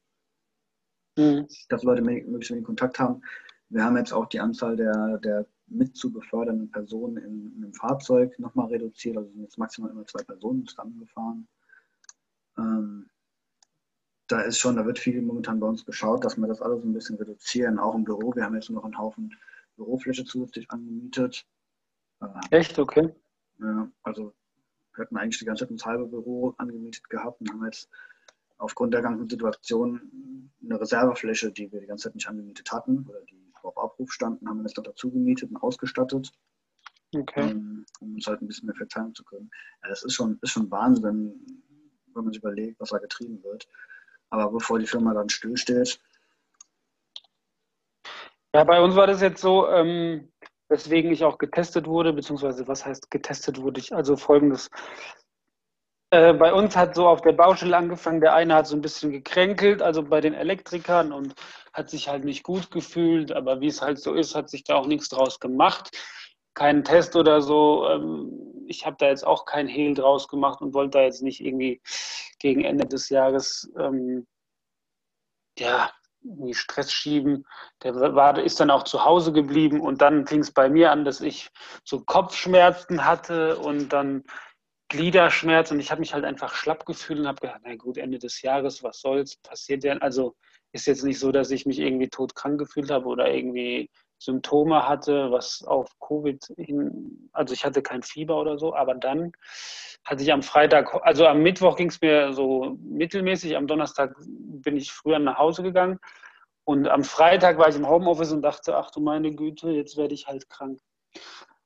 mhm. 1.18 1.48
dass 1.70 1.84
Leute 1.84 2.02
möglichst 2.02 2.52
wenig 2.52 2.66
Kontakt 2.66 3.00
haben. 3.00 3.22
Wir 3.70 3.84
haben 3.84 3.98
jetzt 3.98 4.14
auch 4.14 4.28
die 4.28 4.40
Anzahl 4.40 4.76
der, 4.76 5.18
der 5.20 5.46
mit 5.68 5.96
zu 5.96 6.12
befördernden 6.12 6.70
Personen 6.72 7.18
in, 7.18 7.54
in 7.56 7.64
einem 7.64 7.74
Fahrzeug 7.74 8.38
nochmal 8.40 8.68
reduziert. 8.68 9.18
Also 9.18 9.30
sind 9.32 9.42
jetzt 9.42 9.58
maximal 9.58 9.92
immer 9.92 10.06
zwei 10.06 10.24
Personen 10.24 10.66
zusammengefahren. 10.66 11.48
Ähm, 14.32 14.38
da 14.38 14.42
ist 14.42 14.60
schon, 14.60 14.76
da 14.76 14.86
wird 14.86 15.00
viel 15.00 15.22
momentan 15.22 15.60
bei 15.60 15.68
uns 15.68 15.86
geschaut, 15.86 16.24
dass 16.24 16.38
wir 16.38 16.48
das 16.48 16.62
alles 16.62 16.84
ein 16.84 16.94
bisschen 16.94 17.18
reduzieren, 17.18 17.80
auch 17.80 17.96
im 17.96 18.04
Büro. 18.04 18.34
Wir 18.36 18.44
haben 18.44 18.56
jetzt 18.56 18.70
noch 18.70 18.84
einen 18.84 18.98
Haufen 18.98 19.36
Bürofläche 19.78 20.26
zusätzlich 20.26 20.70
angemietet. 20.72 21.46
Äh, 22.22 22.28
Echt? 22.52 22.78
Okay. 22.78 23.14
Ja, 23.60 23.90
also 24.04 24.34
wir 24.96 25.06
hatten 25.06 25.18
eigentlich 25.18 25.40
die 25.40 25.46
ganze 25.46 25.66
Zeit 25.66 25.72
ein 25.72 25.86
halbe 25.86 26.08
Büro 26.08 26.54
angemietet 26.58 27.10
gehabt 27.10 27.42
und 27.42 27.52
haben 27.52 27.66
jetzt 27.66 27.90
aufgrund 28.58 28.94
der 28.94 29.02
ganzen 29.02 29.30
Situation 29.30 30.52
eine 30.64 30.80
Reservefläche, 30.80 31.52
die 31.52 31.72
wir 31.72 31.80
die 31.80 31.88
ganze 31.88 32.06
Zeit 32.06 32.16
nicht 32.16 32.28
angemietet 32.28 32.72
hatten 32.72 33.06
oder 33.08 33.22
die 33.22 33.42
auf 33.64 33.78
Abruf 33.78 34.12
standen, 34.12 34.50
haben 34.50 34.58
wir 34.58 34.64
das 34.64 34.74
dann 34.74 34.86
dazu 34.86 35.12
gemietet 35.12 35.52
und 35.52 35.58
ausgestattet. 35.58 36.32
Okay. 37.14 37.52
Um, 37.52 37.86
um 38.00 38.16
uns 38.16 38.26
halt 38.26 38.42
ein 38.42 38.48
bisschen 38.48 38.68
mehr 38.68 38.76
verteilen 38.76 39.14
zu 39.14 39.24
können. 39.24 39.52
Ja, 39.84 39.90
das 39.90 40.04
ist 40.04 40.14
schon, 40.14 40.40
ist 40.42 40.52
schon 40.52 40.72
Wahnsinn, 40.72 41.04
wenn 42.14 42.24
man 42.24 42.34
sich 42.34 42.42
überlegt, 42.42 42.80
was 42.80 42.90
da 42.90 42.98
getrieben 43.00 43.44
wird. 43.44 43.68
Aber 44.32 44.52
bevor 44.52 44.80
die 44.80 44.88
Firma 44.88 45.14
dann 45.14 45.30
stillsteht. 45.30 46.00
Ja, 48.54 48.64
bei 48.64 48.82
uns 48.82 48.96
war 48.96 49.08
das 49.08 49.22
jetzt 49.22 49.42
so, 49.42 49.70
ähm, 49.70 50.32
weswegen 50.68 51.12
ich 51.12 51.24
auch 51.24 51.38
getestet 51.38 51.88
wurde, 51.88 52.14
beziehungsweise 52.14 52.68
was 52.68 52.86
heißt 52.86 53.12
getestet 53.12 53.62
wurde 53.62 53.80
ich? 53.80 53.94
Also 53.94 54.18
folgendes. 54.18 54.70
Äh, 56.14 56.34
bei 56.34 56.54
uns 56.54 56.76
hat 56.76 56.96
so 56.96 57.08
auf 57.08 57.22
der 57.22 57.32
Baustelle 57.32 57.78
angefangen, 57.78 58.20
der 58.20 58.34
eine 58.34 58.56
hat 58.56 58.68
so 58.68 58.76
ein 58.76 58.82
bisschen 58.82 59.12
gekränkelt, 59.12 59.82
also 59.82 60.04
bei 60.04 60.20
den 60.20 60.34
Elektrikern 60.34 61.14
und 61.14 61.36
hat 61.72 61.90
sich 61.90 62.10
halt 62.10 62.26
nicht 62.26 62.44
gut 62.44 62.72
gefühlt, 62.72 63.32
aber 63.32 63.62
wie 63.62 63.68
es 63.68 63.82
halt 63.82 64.00
so 64.00 64.14
ist, 64.14 64.36
hat 64.36 64.50
sich 64.50 64.66
da 64.66 64.76
auch 64.76 64.88
nichts 64.88 65.08
draus 65.08 65.40
gemacht. 65.40 65.92
Keinen 66.54 66.84
Test 66.84 67.16
oder 67.16 67.42
so. 67.42 67.88
Ähm, 67.90 68.66
ich 68.68 68.86
habe 68.86 68.96
da 69.00 69.08
jetzt 69.08 69.26
auch 69.26 69.46
kein 69.46 69.68
Hehl 69.68 69.94
draus 69.94 70.28
gemacht 70.28 70.62
und 70.62 70.74
wollte 70.74 70.98
da 70.98 71.04
jetzt 71.04 71.22
nicht 71.22 71.44
irgendwie 71.44 71.82
gegen 72.40 72.64
Ende 72.64 72.86
des 72.86 73.10
Jahres 73.10 73.72
ähm, 73.78 74.26
ja, 75.58 75.92
irgendwie 76.24 76.54
Stress 76.54 76.92
schieben. 76.92 77.46
Der 77.84 77.96
war, 78.16 78.38
ist 78.40 78.60
dann 78.60 78.72
auch 78.72 78.84
zu 78.84 79.04
Hause 79.06 79.32
geblieben 79.34 79.82
und 79.82 80.02
dann 80.02 80.28
fing 80.28 80.40
es 80.40 80.52
bei 80.52 80.70
mir 80.70 80.92
an, 80.92 81.06
dass 81.06 81.22
ich 81.22 81.50
so 81.84 82.02
Kopfschmerzen 82.02 83.06
hatte 83.06 83.58
und 83.58 83.90
dann 83.90 84.24
Gliederschmerzen 84.90 85.76
und 85.76 85.80
ich 85.80 85.90
habe 85.90 86.02
mich 86.02 86.14
halt 86.14 86.26
einfach 86.26 86.54
schlapp 86.54 86.86
gefühlt 86.86 87.20
und 87.20 87.28
habe 87.28 87.40
gedacht, 87.40 87.62
na 87.64 87.76
gut, 87.76 87.98
Ende 87.98 88.20
des 88.20 88.42
Jahres, 88.42 88.84
was 88.84 89.00
soll's, 89.00 89.38
passiert 89.38 89.84
denn? 89.84 90.02
Also 90.02 90.36
ist 90.74 90.88
jetzt 90.88 91.04
nicht 91.04 91.20
so, 91.20 91.32
dass 91.32 91.50
ich 91.52 91.66
mich 91.66 91.80
irgendwie 91.80 92.10
todkrank 92.10 92.60
gefühlt 92.60 92.92
habe 92.92 93.06
oder 93.06 93.32
irgendwie 93.32 93.90
Symptome 94.22 94.88
hatte, 94.88 95.32
was 95.32 95.64
auf 95.64 96.00
Covid 96.00 96.54
hin, 96.56 97.30
also 97.34 97.56
ich 97.56 97.66
hatte 97.66 97.82
kein 97.82 98.04
Fieber 98.04 98.40
oder 98.40 98.60
so, 98.60 98.76
aber 98.76 98.94
dann 98.94 99.32
hatte 100.06 100.22
ich 100.22 100.32
am 100.32 100.44
Freitag, 100.44 100.94
also 101.04 101.26
am 101.26 101.42
Mittwoch 101.42 101.76
ging 101.76 101.90
es 101.90 102.00
mir 102.02 102.32
so 102.34 102.78
mittelmäßig, 102.84 103.58
am 103.58 103.66
Donnerstag 103.66 104.16
bin 104.28 104.78
ich 104.78 104.92
früher 104.92 105.18
nach 105.18 105.40
Hause 105.40 105.64
gegangen 105.64 106.00
und 106.66 106.88
am 106.88 107.04
Freitag 107.04 107.58
war 107.58 107.70
ich 107.70 107.76
im 107.76 107.90
Homeoffice 107.90 108.32
und 108.32 108.44
dachte, 108.44 108.78
ach 108.78 108.92
du 108.92 109.00
meine 109.00 109.34
Güte, 109.34 109.72
jetzt 109.72 109.98
werde 109.98 110.14
ich 110.14 110.28
halt 110.28 110.48
krank. 110.50 110.80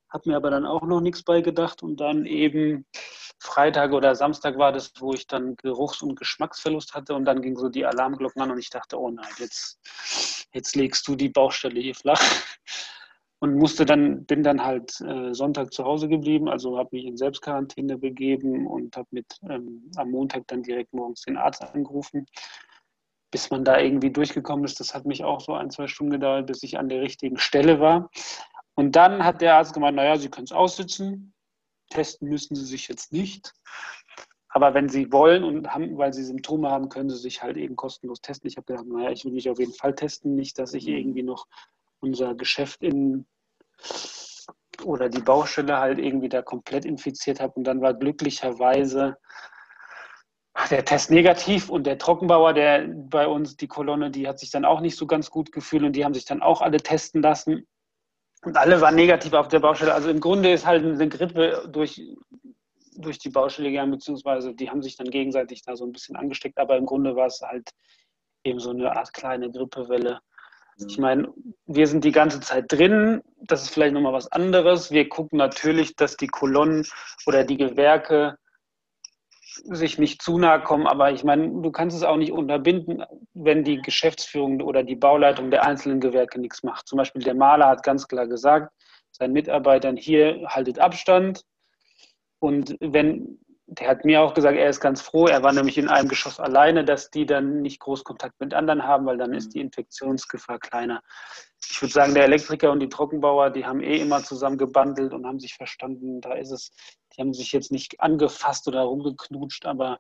Hab 0.10 0.26
mir 0.26 0.38
aber 0.38 0.50
dann 0.50 0.66
auch 0.66 0.84
noch 0.84 1.02
nichts 1.02 1.24
beigedacht 1.24 1.84
und 1.84 2.00
dann 2.00 2.26
eben 2.26 2.86
Freitag 3.40 3.92
oder 3.92 4.16
Samstag 4.16 4.58
war 4.58 4.72
das, 4.72 4.94
wo 5.00 5.14
ich 5.14 5.28
dann 5.28 5.58
Geruchs- 5.58 6.02
und 6.02 6.18
Geschmacksverlust 6.18 6.94
hatte 6.94 7.16
und 7.16 7.26
dann 7.26 7.42
ging 7.42 7.58
so 7.58 7.68
die 7.68 7.86
Alarmglocken 7.86 8.42
an 8.42 8.52
und 8.52 8.60
ich 8.60 8.70
dachte, 8.70 8.98
oh 8.98 9.12
nein, 9.12 9.30
jetzt, 9.40 9.78
jetzt 10.56 10.76
legst 10.76 11.08
du 11.08 11.16
die 11.16 11.30
Baustelle 11.30 11.80
hier 11.80 11.94
flach 11.94 12.22
und 13.40 13.56
musste 13.56 13.86
dann, 13.86 14.26
bin 14.26 14.42
dann 14.42 14.64
halt 14.64 15.00
äh, 15.02 15.34
Sonntag 15.34 15.74
zu 15.74 15.84
Hause 15.84 16.08
geblieben, 16.08 16.50
also 16.50 16.78
habe 16.78 16.90
mich 16.94 17.06
in 17.06 17.18
Selbstquarantäne 17.18 17.98
begeben 17.98 18.66
und 18.66 18.96
habe 18.96 19.08
mit 19.12 19.38
ähm, 19.50 19.92
am 19.98 20.10
Montag 20.10 20.48
dann 20.48 20.64
direkt 20.64 20.94
morgens 20.94 21.22
den 21.22 21.38
Arzt 21.38 21.62
angerufen. 21.62 22.26
Bis 23.32 23.50
man 23.50 23.66
da 23.66 23.80
irgendwie 23.80 24.12
durchgekommen 24.12 24.64
ist, 24.64 24.80
das 24.80 24.96
hat 24.96 25.06
mich 25.06 25.24
auch 25.24 25.42
so 25.42 25.54
ein, 25.54 25.70
zwei 25.70 25.88
Stunden 25.88 26.14
gedauert, 26.14 26.48
bis 26.48 26.64
ich 26.64 26.78
an 26.78 26.88
der 26.88 27.02
richtigen 27.02 27.38
Stelle 27.38 27.82
war. 27.82 28.10
Und 28.76 28.96
dann 28.96 29.24
hat 29.24 29.42
der 29.42 29.56
Arzt 29.56 29.74
gemeint, 29.74 29.98
naja, 29.98 30.16
Sie 30.16 30.30
können 30.30 30.46
es 30.46 30.52
aussitzen, 30.54 31.34
testen 31.90 32.30
müssen 32.30 32.56
Sie 32.56 32.66
sich 32.66 32.88
jetzt 32.88 33.12
nicht. 33.12 33.54
Aber 34.56 34.74
wenn 34.74 34.88
Sie 34.88 35.12
wollen 35.12 35.44
und 35.44 35.74
haben, 35.74 35.98
weil 35.98 36.14
Sie 36.14 36.24
Symptome 36.24 36.72
haben, 36.72 36.88
können 36.88 37.10
Sie 37.10 37.18
sich 37.18 37.44
halt 37.44 37.58
eben 37.58 37.76
kostenlos 37.76 38.22
testen. 38.22 38.48
Ich 38.48 38.56
habe 38.56 38.66
gedacht, 38.66 38.86
naja, 38.88 39.12
ich 39.12 39.26
will 39.26 39.34
mich 39.34 39.50
auf 39.50 39.60
jeden 39.60 39.74
Fall 39.74 39.94
testen, 39.94 40.34
nicht, 40.34 40.58
dass 40.58 40.74
ich 40.74 40.88
irgendwie 40.88 41.24
noch 41.24 41.46
unser 42.00 42.36
Geschäft 42.36 42.82
in 42.82 43.26
oder 44.86 45.10
die 45.10 45.20
Baustelle 45.20 45.78
halt 45.78 46.00
irgendwie 46.00 46.30
da 46.30 46.42
komplett 46.42 46.86
infiziert 46.86 47.42
habe. 47.42 47.52
Und 47.56 47.66
dann 47.66 47.82
war 47.82 47.94
glücklicherweise 47.96 49.18
der 50.72 50.86
Test 50.86 51.12
negativ 51.12 51.70
und 51.70 51.86
der 51.86 51.98
Trockenbauer, 51.98 52.54
der 52.54 52.88
bei 52.88 53.28
uns 53.28 53.58
die 53.58 53.68
Kolonne, 53.68 54.10
die 54.10 54.26
hat 54.26 54.40
sich 54.40 54.52
dann 54.52 54.64
auch 54.64 54.80
nicht 54.80 54.96
so 54.96 55.06
ganz 55.06 55.30
gut 55.30 55.52
gefühlt 55.52 55.84
und 55.84 55.92
die 55.98 56.06
haben 56.06 56.14
sich 56.14 56.24
dann 56.24 56.42
auch 56.42 56.62
alle 56.62 56.78
testen 56.78 57.22
lassen. 57.22 57.68
Und 58.46 58.56
alle 58.56 58.80
waren 58.80 58.96
negativ 58.96 59.34
auf 59.34 59.50
der 59.50 59.60
Baustelle. 59.60 59.94
Also 59.94 60.10
im 60.10 60.22
Grunde 60.22 60.54
ist 60.54 60.66
halt 60.66 60.86
eine 60.86 61.10
Grippe 61.10 61.68
durch, 61.74 62.02
durch 62.98 63.20
die 63.20 63.30
Baustelle 63.30 63.70
gegangen, 63.70 63.92
beziehungsweise 63.92 64.54
die 64.54 64.70
haben 64.70 64.82
sich 64.82 64.98
dann 64.98 65.10
gegenseitig 65.10 65.62
da 65.64 65.76
so 65.76 65.86
ein 65.86 65.92
bisschen 65.92 66.16
angesteckt, 66.16 66.58
aber 66.58 66.78
im 66.78 66.86
Grunde 66.86 67.16
war 67.16 67.28
es 67.28 67.42
halt 67.42 67.70
eben 68.44 68.60
so 68.60 68.72
eine 68.72 68.96
Art 68.96 69.14
kleine 69.14 69.52
Grippewelle. 69.52 70.20
Ich 70.88 70.98
meine, 70.98 71.34
wir 71.68 71.88
sind 71.88 72.04
die 72.04 72.12
ganze 72.12 72.42
Zeit 72.42 72.66
drin, 72.68 73.22
das 73.38 73.64
ist 73.64 73.70
vielleicht 73.70 73.94
nochmal 73.94 74.12
was 74.12 74.30
anderes. 74.32 74.92
Wir 74.92 75.08
gucken 75.08 75.38
natürlich, 75.38 75.96
dass 75.96 76.18
die 76.18 76.28
Kolonnen 76.28 76.86
oder 77.26 77.46
die 77.46 77.56
Gewerke 77.56 78.38
sich 79.64 79.98
nicht 79.98 80.22
zu 80.22 80.38
nahe 80.38 80.62
kommen, 80.62 80.86
aber 80.86 81.12
ich 81.12 81.24
meine, 81.24 81.48
du 81.62 81.72
kannst 81.72 81.96
es 81.96 82.04
auch 82.04 82.18
nicht 82.18 82.34
unterbinden, 82.34 83.04
wenn 83.34 83.64
die 83.64 83.82
Geschäftsführung 83.82 84.62
oder 84.62 84.84
die 84.84 84.98
Bauleitung 84.98 85.50
der 85.50 85.66
einzelnen 85.66 86.02
Gewerke 86.02 86.42
nichts 86.42 86.62
macht. 86.62 86.88
Zum 86.88 86.98
Beispiel 86.98 87.24
der 87.24 87.36
Maler 87.36 87.68
hat 87.68 87.84
ganz 87.84 88.06
klar 88.08 88.28
gesagt, 88.28 88.74
seinen 89.12 89.32
Mitarbeitern 89.32 89.96
hier 89.96 90.46
haltet 90.48 90.80
Abstand. 90.80 91.44
Und 92.46 92.78
wenn, 92.80 93.40
der 93.68 93.90
hat 93.90 94.06
mir 94.06 94.22
auch 94.22 94.34
gesagt, 94.34 94.58
er 94.58 94.70
ist 94.70 94.80
ganz 94.80 95.02
froh, 95.02 95.26
er 95.28 95.44
war 95.44 95.54
nämlich 95.54 95.78
in 95.78 95.90
einem 95.90 96.08
Geschoss 96.08 96.40
alleine, 96.40 96.86
dass 96.86 97.10
die 97.10 97.26
dann 97.26 97.62
nicht 97.62 97.80
groß 97.80 98.04
Kontakt 98.04 98.40
mit 98.40 98.54
anderen 98.54 98.84
haben, 98.84 99.06
weil 99.06 99.18
dann 99.18 99.34
ist 99.34 99.54
die 99.54 99.60
Infektionsgefahr 99.60 100.60
kleiner. 100.60 101.02
Ich 101.70 101.82
würde 101.82 101.94
sagen, 101.94 102.14
der 102.14 102.26
Elektriker 102.26 102.72
und 102.72 102.80
die 102.80 102.90
Trockenbauer, 102.90 103.50
die 103.50 103.66
haben 103.66 103.82
eh 103.82 104.00
immer 104.00 104.24
zusammen 104.24 104.58
gebandelt 104.58 105.14
und 105.14 105.26
haben 105.26 105.40
sich 105.40 105.56
verstanden. 105.56 106.22
Da 106.22 106.34
ist 106.34 106.52
es 106.52 106.72
die 107.16 107.22
haben 107.22 107.34
sich 107.34 107.52
jetzt 107.52 107.72
nicht 107.72 108.02
angefasst 108.02 108.68
oder 108.68 108.82
rumgeknutscht, 108.82 109.66
aber 109.66 110.00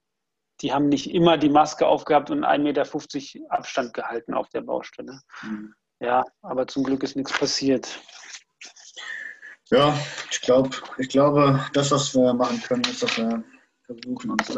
die 0.61 0.73
haben 0.73 0.89
nicht 0.89 1.13
immer 1.13 1.37
die 1.37 1.49
Maske 1.49 1.87
aufgehabt 1.87 2.29
und 2.29 2.45
1,50 2.45 2.59
Meter 3.39 3.53
Abstand 3.53 3.93
gehalten 3.93 4.33
auf 4.33 4.49
der 4.49 4.61
Baustelle. 4.61 5.21
Mhm. 5.43 5.73
Ja, 5.99 6.23
aber 6.41 6.67
zum 6.67 6.83
Glück 6.83 7.03
ist 7.03 7.15
nichts 7.15 7.37
passiert. 7.37 7.99
Ja, 9.71 9.97
ich 10.29 10.41
glaube, 10.41 10.69
ich 10.97 11.09
glaube, 11.09 11.59
das, 11.73 11.91
was 11.91 12.13
wir 12.13 12.33
machen 12.33 12.61
können, 12.61 12.83
ist, 12.83 13.01
dass 13.01 13.17
wir 13.17 13.43
versuchen, 13.85 14.31
uns 14.31 14.55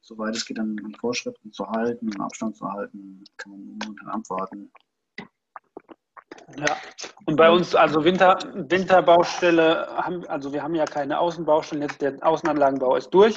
soweit 0.00 0.36
es 0.36 0.44
geht, 0.44 0.58
an 0.60 0.76
Vorschriften 1.00 1.52
zu 1.52 1.66
halten, 1.68 2.10
einen 2.12 2.22
Abstand 2.22 2.56
zu 2.56 2.70
halten, 2.70 3.24
kann 3.36 3.50
man 3.52 3.78
momentan 3.82 4.08
abwarten. 4.08 4.72
Ja, 6.56 6.76
und 7.24 7.36
bei 7.36 7.50
uns, 7.50 7.74
also 7.74 8.04
Winter, 8.04 8.38
Winterbaustelle, 8.54 9.88
haben, 9.96 10.24
also 10.28 10.52
wir 10.52 10.62
haben 10.62 10.76
ja 10.76 10.84
keine 10.84 11.18
Außenbaustellen, 11.18 11.82
jetzt 11.82 12.00
der 12.00 12.24
Außenanlagenbau 12.24 12.94
ist 12.94 13.10
durch. 13.10 13.34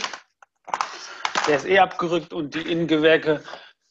Der 1.47 1.55
ist 1.55 1.65
eh 1.65 1.79
abgerückt 1.79 2.31
und 2.31 2.53
die 2.53 2.71
Innengewerke, 2.71 3.43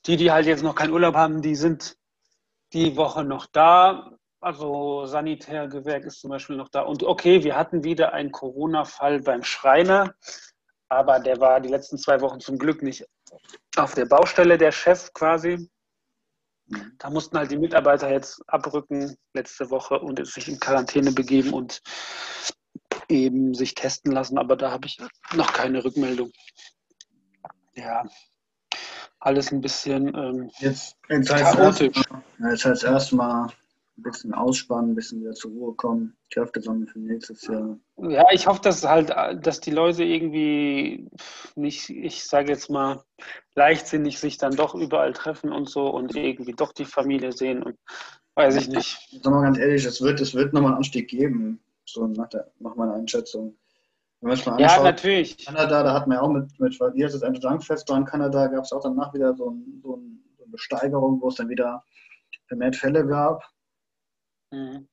die, 0.06 0.16
die 0.16 0.30
halt 0.30 0.46
jetzt 0.46 0.62
noch 0.62 0.76
keinen 0.76 0.92
Urlaub 0.92 1.16
haben, 1.16 1.42
die 1.42 1.56
sind 1.56 1.96
die 2.72 2.96
Woche 2.96 3.24
noch 3.24 3.46
da. 3.46 4.17
Also 4.40 5.04
Sanitärgewerk 5.06 6.04
ist 6.04 6.20
zum 6.20 6.30
Beispiel 6.30 6.56
noch 6.56 6.68
da. 6.68 6.82
Und 6.82 7.02
okay, 7.02 7.42
wir 7.42 7.56
hatten 7.56 7.82
wieder 7.82 8.12
einen 8.12 8.30
Corona-Fall 8.30 9.20
beim 9.20 9.42
Schreiner, 9.42 10.14
aber 10.88 11.18
der 11.18 11.40
war 11.40 11.60
die 11.60 11.68
letzten 11.68 11.98
zwei 11.98 12.20
Wochen 12.20 12.38
zum 12.40 12.56
Glück 12.58 12.82
nicht 12.82 13.04
auf 13.76 13.94
der 13.94 14.06
Baustelle, 14.06 14.56
der 14.56 14.72
Chef 14.72 15.12
quasi. 15.12 15.68
Da 16.98 17.10
mussten 17.10 17.36
halt 17.38 17.50
die 17.50 17.58
Mitarbeiter 17.58 18.10
jetzt 18.10 18.42
abrücken 18.46 19.16
letzte 19.32 19.70
Woche 19.70 19.98
und 19.98 20.24
sich 20.26 20.48
in 20.48 20.60
Quarantäne 20.60 21.12
begeben 21.12 21.52
und 21.52 21.80
eben 23.08 23.54
sich 23.54 23.74
testen 23.74 24.12
lassen. 24.12 24.38
Aber 24.38 24.54
da 24.54 24.70
habe 24.70 24.86
ich 24.86 24.98
noch 25.34 25.52
keine 25.52 25.82
Rückmeldung. 25.82 26.30
Ja, 27.74 28.04
alles 29.18 29.50
ein 29.50 29.60
bisschen 29.60 30.14
ähm, 30.14 30.50
jetzt, 30.58 30.96
jetzt 31.08 31.28
chaotisch. 31.28 32.02
Jetzt 32.38 32.64
heißt 32.64 32.84
erstmal 32.84 33.48
ein 33.98 34.02
bisschen 34.02 34.32
ausspannen, 34.32 34.92
ein 34.92 34.94
bisschen 34.94 35.20
wieder 35.20 35.32
zur 35.32 35.50
Ruhe 35.50 35.74
kommen, 35.74 36.16
Kräfte 36.30 36.60
sammeln 36.60 36.86
für 36.86 37.00
nächstes 37.00 37.46
Jahr. 37.46 37.78
Ja, 37.96 38.24
ich 38.32 38.46
hoffe, 38.46 38.60
dass 38.62 38.84
halt, 38.84 39.10
dass 39.44 39.60
die 39.60 39.70
Leute 39.70 40.04
irgendwie 40.04 41.08
nicht, 41.56 41.90
ich 41.90 42.24
sage 42.24 42.52
jetzt 42.52 42.70
mal, 42.70 43.02
leichtsinnig 43.54 44.18
sich 44.18 44.38
dann 44.38 44.54
doch 44.54 44.74
überall 44.74 45.12
treffen 45.12 45.52
und 45.52 45.68
so 45.68 45.88
und 45.88 46.14
irgendwie 46.14 46.52
doch 46.52 46.72
die 46.72 46.84
Familie 46.84 47.32
sehen 47.32 47.62
und 47.62 47.76
weiß 48.36 48.56
ich 48.56 48.68
nicht. 48.68 49.20
Sag 49.22 49.32
mal 49.32 49.42
ganz 49.42 49.58
ehrlich, 49.58 49.84
es 49.84 50.00
wird, 50.00 50.20
es 50.20 50.34
wird 50.34 50.52
nochmal 50.52 50.70
einen 50.70 50.78
Anstieg 50.78 51.08
geben, 51.08 51.60
so 51.84 52.06
nach, 52.06 52.28
der, 52.28 52.50
nach 52.60 52.76
meiner 52.76 52.94
Einschätzung. 52.94 53.56
Wenn 54.20 54.28
man 54.28 54.38
es 54.38 54.46
mal 54.46 54.52
anschaut, 54.52 54.78
ja, 54.78 54.82
natürlich. 54.82 55.44
Kanada, 55.44 55.82
da 55.82 55.92
hatten 55.92 56.10
wir 56.10 56.22
auch 56.22 56.30
mit, 56.30 56.58
mit 56.58 56.78
wie 56.94 57.04
heißt 57.04 57.14
das, 57.14 57.22
Anti-Junk-Fest 57.22 57.90
in 57.90 58.04
Kanada, 58.04 58.46
gab 58.46 58.64
es 58.64 58.72
auch 58.72 58.82
danach 58.82 59.12
wieder 59.12 59.34
so, 59.34 59.50
ein, 59.50 59.80
so, 59.82 59.94
eine 59.94 60.50
Besteigerung, 60.50 61.20
wo 61.20 61.28
es 61.28 61.36
dann 61.36 61.48
wieder 61.48 61.84
vermehrt 62.46 62.76
Fälle 62.76 63.06
gab. 63.06 63.42
Mhm. 64.50 64.88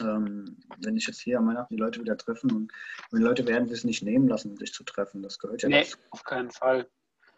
Ähm, 0.00 0.58
wenn 0.78 0.96
ich 0.96 1.06
jetzt 1.06 1.20
hier 1.20 1.38
am 1.38 1.48
Weihnachten 1.48 1.74
die 1.74 1.80
Leute 1.80 2.00
wieder 2.00 2.16
treffen 2.16 2.50
und, 2.52 2.72
die 3.12 3.22
Leute 3.22 3.46
werden 3.46 3.68
es 3.70 3.84
nicht 3.84 4.02
nehmen 4.02 4.28
lassen, 4.28 4.56
sich 4.56 4.72
zu 4.72 4.84
treffen. 4.84 5.22
Das 5.22 5.38
gehört 5.38 5.62
ja 5.62 5.68
nee, 5.68 5.82
dazu. 5.82 5.98
auf 6.10 6.24
keinen 6.24 6.50
Fall. 6.50 6.88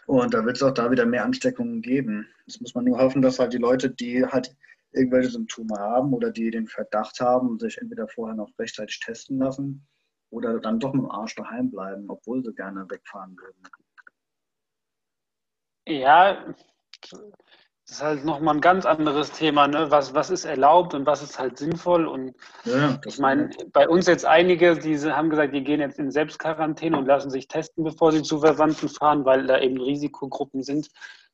Und 0.06 0.32
da 0.32 0.44
wird 0.44 0.56
es 0.56 0.62
auch 0.62 0.72
da 0.72 0.90
wieder 0.90 1.04
mehr 1.04 1.24
Ansteckungen 1.24 1.82
geben. 1.82 2.26
Das 2.46 2.60
muss 2.60 2.74
man 2.74 2.84
nur 2.84 2.98
hoffen, 2.98 3.20
dass 3.20 3.38
halt 3.38 3.52
die 3.52 3.58
Leute, 3.58 3.90
die 3.90 4.24
halt 4.24 4.56
irgendwelche 4.92 5.30
Symptome 5.30 5.76
haben 5.76 6.14
oder 6.14 6.30
die 6.30 6.50
den 6.50 6.66
Verdacht 6.66 7.20
haben, 7.20 7.58
sich 7.58 7.78
entweder 7.78 8.08
vorher 8.08 8.34
noch 8.34 8.50
rechtzeitig 8.58 9.00
testen 9.00 9.38
lassen 9.38 9.86
oder 10.30 10.58
dann 10.60 10.80
doch 10.80 10.94
mit 10.94 11.02
dem 11.02 11.10
Arsch 11.10 11.34
daheim 11.34 11.70
bleiben, 11.70 12.06
obwohl 12.08 12.42
sie 12.42 12.54
gerne 12.54 12.88
wegfahren 12.90 13.36
würden. 13.36 13.62
Ja, 15.86 16.54
das 17.88 17.96
ist 17.96 18.02
halt 18.02 18.24
nochmal 18.26 18.54
ein 18.54 18.60
ganz 18.60 18.84
anderes 18.84 19.32
Thema, 19.32 19.66
ne? 19.66 19.90
Was, 19.90 20.12
was 20.12 20.28
ist 20.28 20.44
erlaubt 20.44 20.92
und 20.92 21.06
was 21.06 21.22
ist 21.22 21.38
halt 21.38 21.56
sinnvoll? 21.56 22.06
Und 22.06 22.34
ja, 22.64 23.00
ich 23.06 23.18
meine, 23.18 23.48
bei 23.72 23.88
uns 23.88 24.06
jetzt 24.06 24.26
einige, 24.26 24.76
die 24.76 24.98
haben 24.98 25.30
gesagt, 25.30 25.54
die 25.54 25.64
gehen 25.64 25.80
jetzt 25.80 25.98
in 25.98 26.10
Selbstquarantäne 26.10 26.98
und 26.98 27.06
lassen 27.06 27.30
sich 27.30 27.48
testen, 27.48 27.84
bevor 27.84 28.12
sie 28.12 28.22
zu 28.22 28.40
Verwandten 28.40 28.90
fahren, 28.90 29.24
weil 29.24 29.46
da 29.46 29.58
eben 29.58 29.80
Risikogruppen 29.80 30.62
sind. 30.62 30.90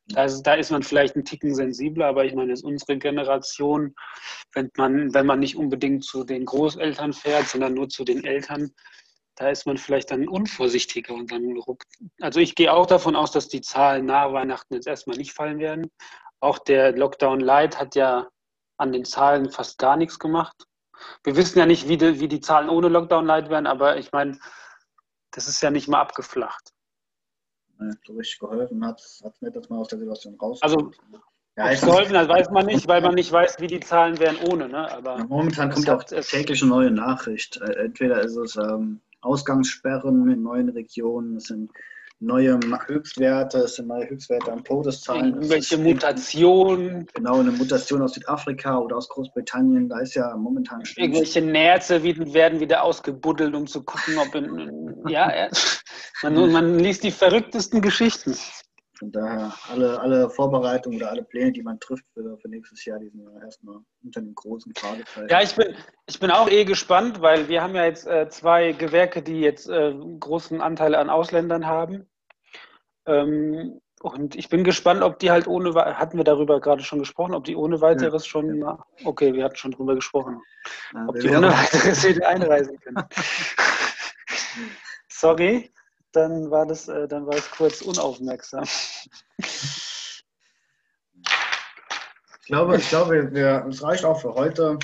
Da 0.06 0.24
ist, 0.24 0.42
da 0.42 0.54
ist 0.54 0.70
man 0.70 0.84
vielleicht 0.84 1.16
ein 1.16 1.24
Ticken 1.24 1.56
sensibler, 1.56 2.06
aber 2.06 2.24
ich 2.24 2.34
meine, 2.34 2.52
es 2.52 2.60
ist 2.60 2.64
unsere 2.64 2.98
Generation, 2.98 3.96
wenn 4.52 4.70
man, 4.76 5.12
wenn 5.12 5.26
man 5.26 5.40
nicht 5.40 5.56
unbedingt 5.56 6.04
zu 6.04 6.22
den 6.22 6.44
Großeltern 6.44 7.14
fährt, 7.14 7.48
sondern 7.48 7.74
nur 7.74 7.88
zu 7.88 8.04
den 8.04 8.22
Eltern, 8.22 8.70
da 9.36 9.48
ist 9.48 9.66
man 9.66 9.76
vielleicht 9.76 10.10
dann 10.10 10.28
unvorsichtiger 10.28 11.14
und 11.14 11.32
dann 11.32 11.56
ruckt. 11.56 11.88
Also 12.20 12.38
ich 12.38 12.54
gehe 12.54 12.72
auch 12.72 12.86
davon 12.86 13.16
aus, 13.16 13.32
dass 13.32 13.48
die 13.48 13.60
Zahlen 13.60 14.06
nach 14.06 14.32
Weihnachten 14.32 14.74
jetzt 14.74 14.86
erstmal 14.86 15.16
nicht 15.16 15.32
fallen 15.32 15.58
werden. 15.58 15.90
Auch 16.44 16.58
der 16.58 16.92
Lockdown 16.92 17.40
Light 17.40 17.80
hat 17.80 17.94
ja 17.94 18.28
an 18.76 18.92
den 18.92 19.06
Zahlen 19.06 19.48
fast 19.48 19.78
gar 19.78 19.96
nichts 19.96 20.18
gemacht. 20.18 20.66
Wir 21.22 21.36
wissen 21.36 21.58
ja 21.58 21.64
nicht, 21.64 21.88
wie 21.88 21.96
die, 21.96 22.20
wie 22.20 22.28
die 22.28 22.40
Zahlen 22.40 22.68
ohne 22.68 22.88
Lockdown 22.88 23.24
Light 23.24 23.48
werden, 23.48 23.66
aber 23.66 23.96
ich 23.96 24.12
meine, 24.12 24.38
das 25.30 25.48
ist 25.48 25.62
ja 25.62 25.70
nicht 25.70 25.88
mal 25.88 26.02
abgeflacht. 26.02 26.74
so 28.06 28.12
richtig 28.12 28.40
geholfen 28.40 28.84
hat 28.84 29.00
es 29.00 29.24
nicht, 29.40 29.56
dass 29.56 29.70
man 29.70 29.78
aus 29.78 29.88
der 29.88 30.00
Situation 30.00 30.34
rauskommt. 30.34 30.62
Also, 30.62 30.90
ja, 31.56 31.70
es 31.70 31.80
geholfen 31.80 32.14
hat, 32.14 32.28
weiß 32.28 32.50
man 32.50 32.66
nicht, 32.66 32.86
weil 32.88 33.00
man 33.00 33.14
nicht 33.14 33.32
weiß, 33.32 33.60
wie 33.60 33.66
die 33.66 33.80
Zahlen 33.80 34.18
wären 34.18 34.36
ohne. 34.36 34.68
Ne? 34.68 34.92
Aber 34.92 35.16
ja, 35.16 35.24
momentan 35.24 35.70
kommt 35.70 35.88
auch 35.88 36.04
täglich 36.04 36.60
eine 36.60 36.70
neue 36.70 36.90
Nachricht. 36.90 37.56
Äh, 37.62 37.84
entweder 37.84 38.20
ist 38.20 38.36
es 38.36 38.56
ähm, 38.56 39.00
Ausgangssperren 39.22 40.28
in 40.28 40.42
neuen 40.42 40.68
Regionen, 40.68 41.36
es 41.36 41.44
sind 41.44 41.72
neue 42.24 42.58
Höchstwerte, 42.86 43.58
es 43.58 43.76
sind 43.76 43.88
neue 43.88 44.08
Höchstwerte 44.08 44.52
an 44.52 44.64
Todeszahlen. 44.64 45.34
Irgendwelche 45.34 45.78
Mutationen. 45.78 47.06
Genau, 47.14 47.40
eine 47.40 47.52
Mutation 47.52 48.02
aus 48.02 48.14
Südafrika 48.14 48.78
oder 48.78 48.96
aus 48.96 49.08
Großbritannien, 49.08 49.88
da 49.88 50.00
ist 50.00 50.14
ja 50.14 50.36
momentan. 50.36 50.82
Irgendwelche 50.96 51.40
Nerze 51.40 52.02
werden 52.02 52.60
wieder 52.60 52.82
ausgebuddelt, 52.82 53.54
um 53.54 53.66
zu 53.66 53.82
gucken, 53.84 54.18
ob 54.18 54.34
in, 54.34 54.94
ja, 55.08 55.48
man, 56.22 56.52
man 56.52 56.78
liest 56.78 57.04
die 57.04 57.10
verrücktesten 57.10 57.80
Geschichten. 57.80 58.34
Von 58.98 59.10
daher, 59.10 59.52
alle, 59.70 60.00
alle 60.00 60.30
Vorbereitungen 60.30 60.98
oder 60.98 61.10
alle 61.10 61.24
Pläne, 61.24 61.50
die 61.50 61.62
man 61.62 61.80
trifft 61.80 62.04
für, 62.14 62.38
für 62.38 62.48
nächstes 62.48 62.84
Jahr, 62.84 63.00
die 63.00 63.08
sind 63.08 63.28
erstmal 63.42 63.78
unter 64.04 64.20
den 64.20 64.34
großen 64.34 64.72
Fragezeichen. 64.76 65.28
Ja, 65.28 65.42
ich 65.42 65.54
bin, 65.54 65.74
ich 66.06 66.20
bin 66.20 66.30
auch 66.30 66.48
eh 66.48 66.64
gespannt, 66.64 67.20
weil 67.20 67.48
wir 67.48 67.60
haben 67.60 67.74
ja 67.74 67.84
jetzt 67.84 68.06
äh, 68.06 68.28
zwei 68.28 68.72
Gewerke, 68.72 69.20
die 69.20 69.40
jetzt 69.40 69.68
äh, 69.68 69.94
großen 70.20 70.60
Anteil 70.60 70.94
an 70.94 71.10
Ausländern 71.10 71.66
haben. 71.66 72.06
Ähm, 73.06 73.80
und 74.00 74.36
ich 74.36 74.48
bin 74.48 74.64
gespannt, 74.64 75.02
ob 75.02 75.18
die 75.18 75.30
halt 75.30 75.46
ohne, 75.46 75.74
hatten 75.74 76.18
wir 76.18 76.24
darüber 76.24 76.60
gerade 76.60 76.82
schon 76.82 76.98
gesprochen, 76.98 77.34
ob 77.34 77.44
die 77.44 77.56
ohne 77.56 77.80
weiteres 77.80 78.24
ja. 78.24 78.28
schon, 78.28 78.64
okay, 79.04 79.32
wir 79.32 79.44
hatten 79.44 79.56
schon 79.56 79.70
darüber 79.70 79.94
gesprochen, 79.94 80.42
ja, 80.92 81.06
ob 81.06 81.18
die 81.18 81.30
ohne 81.30 81.48
weiteres 81.48 82.04
wieder 82.08 82.28
einreisen 82.28 82.78
können. 82.80 83.02
Sorry 85.08 85.70
dann 86.14 86.50
war 86.50 86.66
das, 86.66 86.88
äh, 86.88 87.06
dann 87.08 87.26
war 87.26 87.34
es 87.34 87.50
kurz 87.50 87.82
unaufmerksam. 87.82 88.64
Ich 89.38 90.24
glaube, 92.46 92.76
ich 92.76 92.88
glaube, 92.88 93.32
wir, 93.32 93.66
es 93.68 93.82
reicht 93.82 94.04
auch 94.04 94.20
für 94.20 94.34
heute. 94.34 94.78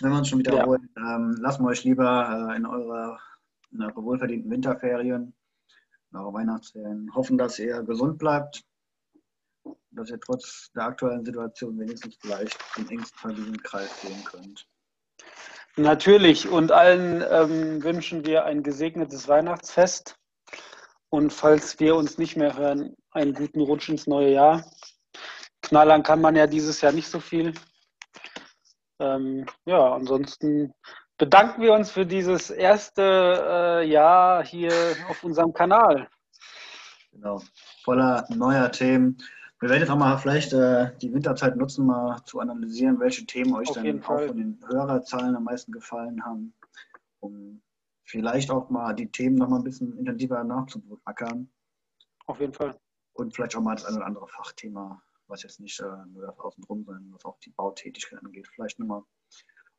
Wenn 0.00 0.10
wir 0.10 0.18
uns 0.18 0.28
schon 0.28 0.40
wiederholen, 0.40 0.88
ja. 0.96 1.16
ähm, 1.16 1.36
lassen 1.40 1.64
wir 1.64 1.68
euch 1.68 1.84
lieber 1.84 2.50
äh, 2.50 2.56
in, 2.56 2.66
eure, 2.66 3.18
in 3.70 3.82
eure 3.82 4.02
wohlverdienten 4.02 4.50
Winterferien, 4.50 5.22
in 5.22 5.34
eure 6.14 6.32
Weihnachtsferien, 6.32 7.14
hoffen, 7.14 7.38
dass 7.38 7.58
ihr 7.58 7.82
gesund 7.82 8.18
bleibt, 8.18 8.62
dass 9.90 10.10
ihr 10.10 10.20
trotz 10.20 10.70
der 10.74 10.84
aktuellen 10.84 11.24
Situation 11.24 11.78
wenigstens 11.78 12.16
vielleicht 12.20 12.58
den 12.76 12.88
engsten 12.88 13.18
Familienkreis 13.18 14.02
sehen 14.02 14.24
könnt. 14.24 14.66
Natürlich 15.76 16.48
und 16.48 16.70
allen 16.70 17.24
ähm, 17.30 17.82
wünschen 17.82 18.26
wir 18.26 18.44
ein 18.44 18.62
gesegnetes 18.62 19.26
Weihnachtsfest 19.28 20.16
und 21.08 21.32
falls 21.32 21.80
wir 21.80 21.96
uns 21.96 22.18
nicht 22.18 22.36
mehr 22.36 22.56
hören, 22.56 22.94
einen 23.10 23.32
guten 23.32 23.60
Rutsch 23.60 23.88
ins 23.88 24.06
neue 24.06 24.32
Jahr. 24.32 24.64
Knallern 25.62 26.02
kann 26.02 26.20
man 26.20 26.36
ja 26.36 26.46
dieses 26.46 26.80
Jahr 26.80 26.92
nicht 26.92 27.08
so 27.08 27.20
viel. 27.20 27.54
Ähm, 28.98 29.46
ja, 29.64 29.94
ansonsten 29.94 30.74
bedanken 31.22 31.62
wir 31.62 31.72
uns 31.72 31.88
für 31.88 32.04
dieses 32.04 32.50
erste 32.50 33.00
äh, 33.00 33.88
Jahr 33.88 34.44
hier 34.44 34.72
auf 35.08 35.22
unserem 35.22 35.52
Kanal. 35.52 36.08
Genau, 37.12 37.40
voller 37.84 38.26
neuer 38.28 38.72
Themen. 38.72 39.18
Wir 39.60 39.68
werden 39.68 39.82
jetzt 39.82 39.90
auch 39.90 39.98
mal 39.98 40.18
vielleicht 40.18 40.52
äh, 40.52 40.90
die 40.98 41.14
Winterzeit 41.14 41.54
nutzen, 41.54 41.86
mal 41.86 42.20
zu 42.24 42.40
analysieren, 42.40 42.98
welche 42.98 43.24
Themen 43.24 43.54
euch 43.54 43.68
Auf 43.68 43.76
dann 43.76 44.02
auch 44.02 44.26
von 44.26 44.36
den 44.36 44.58
Hörerzahlen 44.66 45.36
am 45.36 45.44
meisten 45.44 45.70
gefallen 45.70 46.24
haben, 46.24 46.54
um 47.20 47.62
vielleicht 48.02 48.50
auch 48.50 48.68
mal 48.68 48.92
die 48.92 49.06
Themen 49.08 49.36
noch 49.36 49.48
mal 49.48 49.58
ein 49.58 49.64
bisschen 49.64 49.96
intensiver 49.96 50.42
nachzuackern. 50.42 51.48
Auf 52.26 52.40
jeden 52.40 52.52
Fall. 52.52 52.76
Und 53.12 53.32
vielleicht 53.32 53.54
auch 53.54 53.60
mal 53.60 53.76
das 53.76 53.84
eine 53.84 53.98
oder 53.98 54.06
andere 54.06 54.26
Fachthema, 54.26 55.00
was 55.28 55.44
jetzt 55.44 55.60
nicht 55.60 55.78
äh, 55.78 55.84
nur 56.12 56.26
das 56.26 56.36
Außenrum, 56.40 56.82
sondern 56.82 57.12
was 57.12 57.24
auch 57.24 57.38
die 57.38 57.50
Bautätigkeit 57.50 58.18
angeht, 58.24 58.48
vielleicht 58.52 58.80
nochmal 58.80 59.04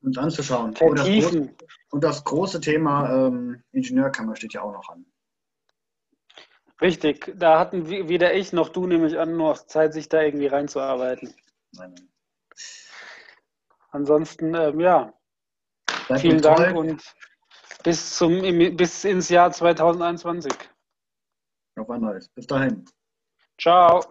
uns 0.04 0.18
anzuschauen. 0.18 0.76
Und 0.80 1.00
das, 1.00 1.08
große, 1.08 1.56
und 1.92 2.04
das, 2.04 2.24
große, 2.24 2.62
Thema 2.62 3.28
ähm, 3.28 3.64
Ingenieurkammer 3.72 4.36
steht 4.36 4.54
ja 4.54 4.62
auch 4.62 4.74
noch 4.74 4.90
an. 4.90 5.06
Richtig, 6.82 7.34
da 7.38 7.60
hatten 7.60 7.88
weder 7.88 8.34
ich 8.34 8.52
noch 8.52 8.70
du 8.70 8.88
nämlich 8.88 9.18
an 9.18 9.38
noch 9.38 9.66
Zeit, 9.66 9.94
sich 9.94 10.10
da 10.10 10.22
irgendwie 10.22 10.48
reinzuarbeiten. 10.48 11.34
Nein. 11.72 11.96
Ansonsten, 13.92 14.54
ähm, 14.56 14.80
ja, 14.80 15.14
Bleibt 16.08 16.22
Vielen 16.22 16.42
Dank 16.42 16.76
und 16.76 17.16
bis, 17.84 18.16
zum, 18.16 18.42
bis 18.76 19.04
ins 19.04 19.30
Jahr 19.30 19.52
2021. 19.52 20.52
Auf 21.76 21.90
ein 21.90 22.02
neues. 22.02 22.30
Bis 22.30 22.48
dahin. 22.48 22.86
Ciao. 23.60 24.04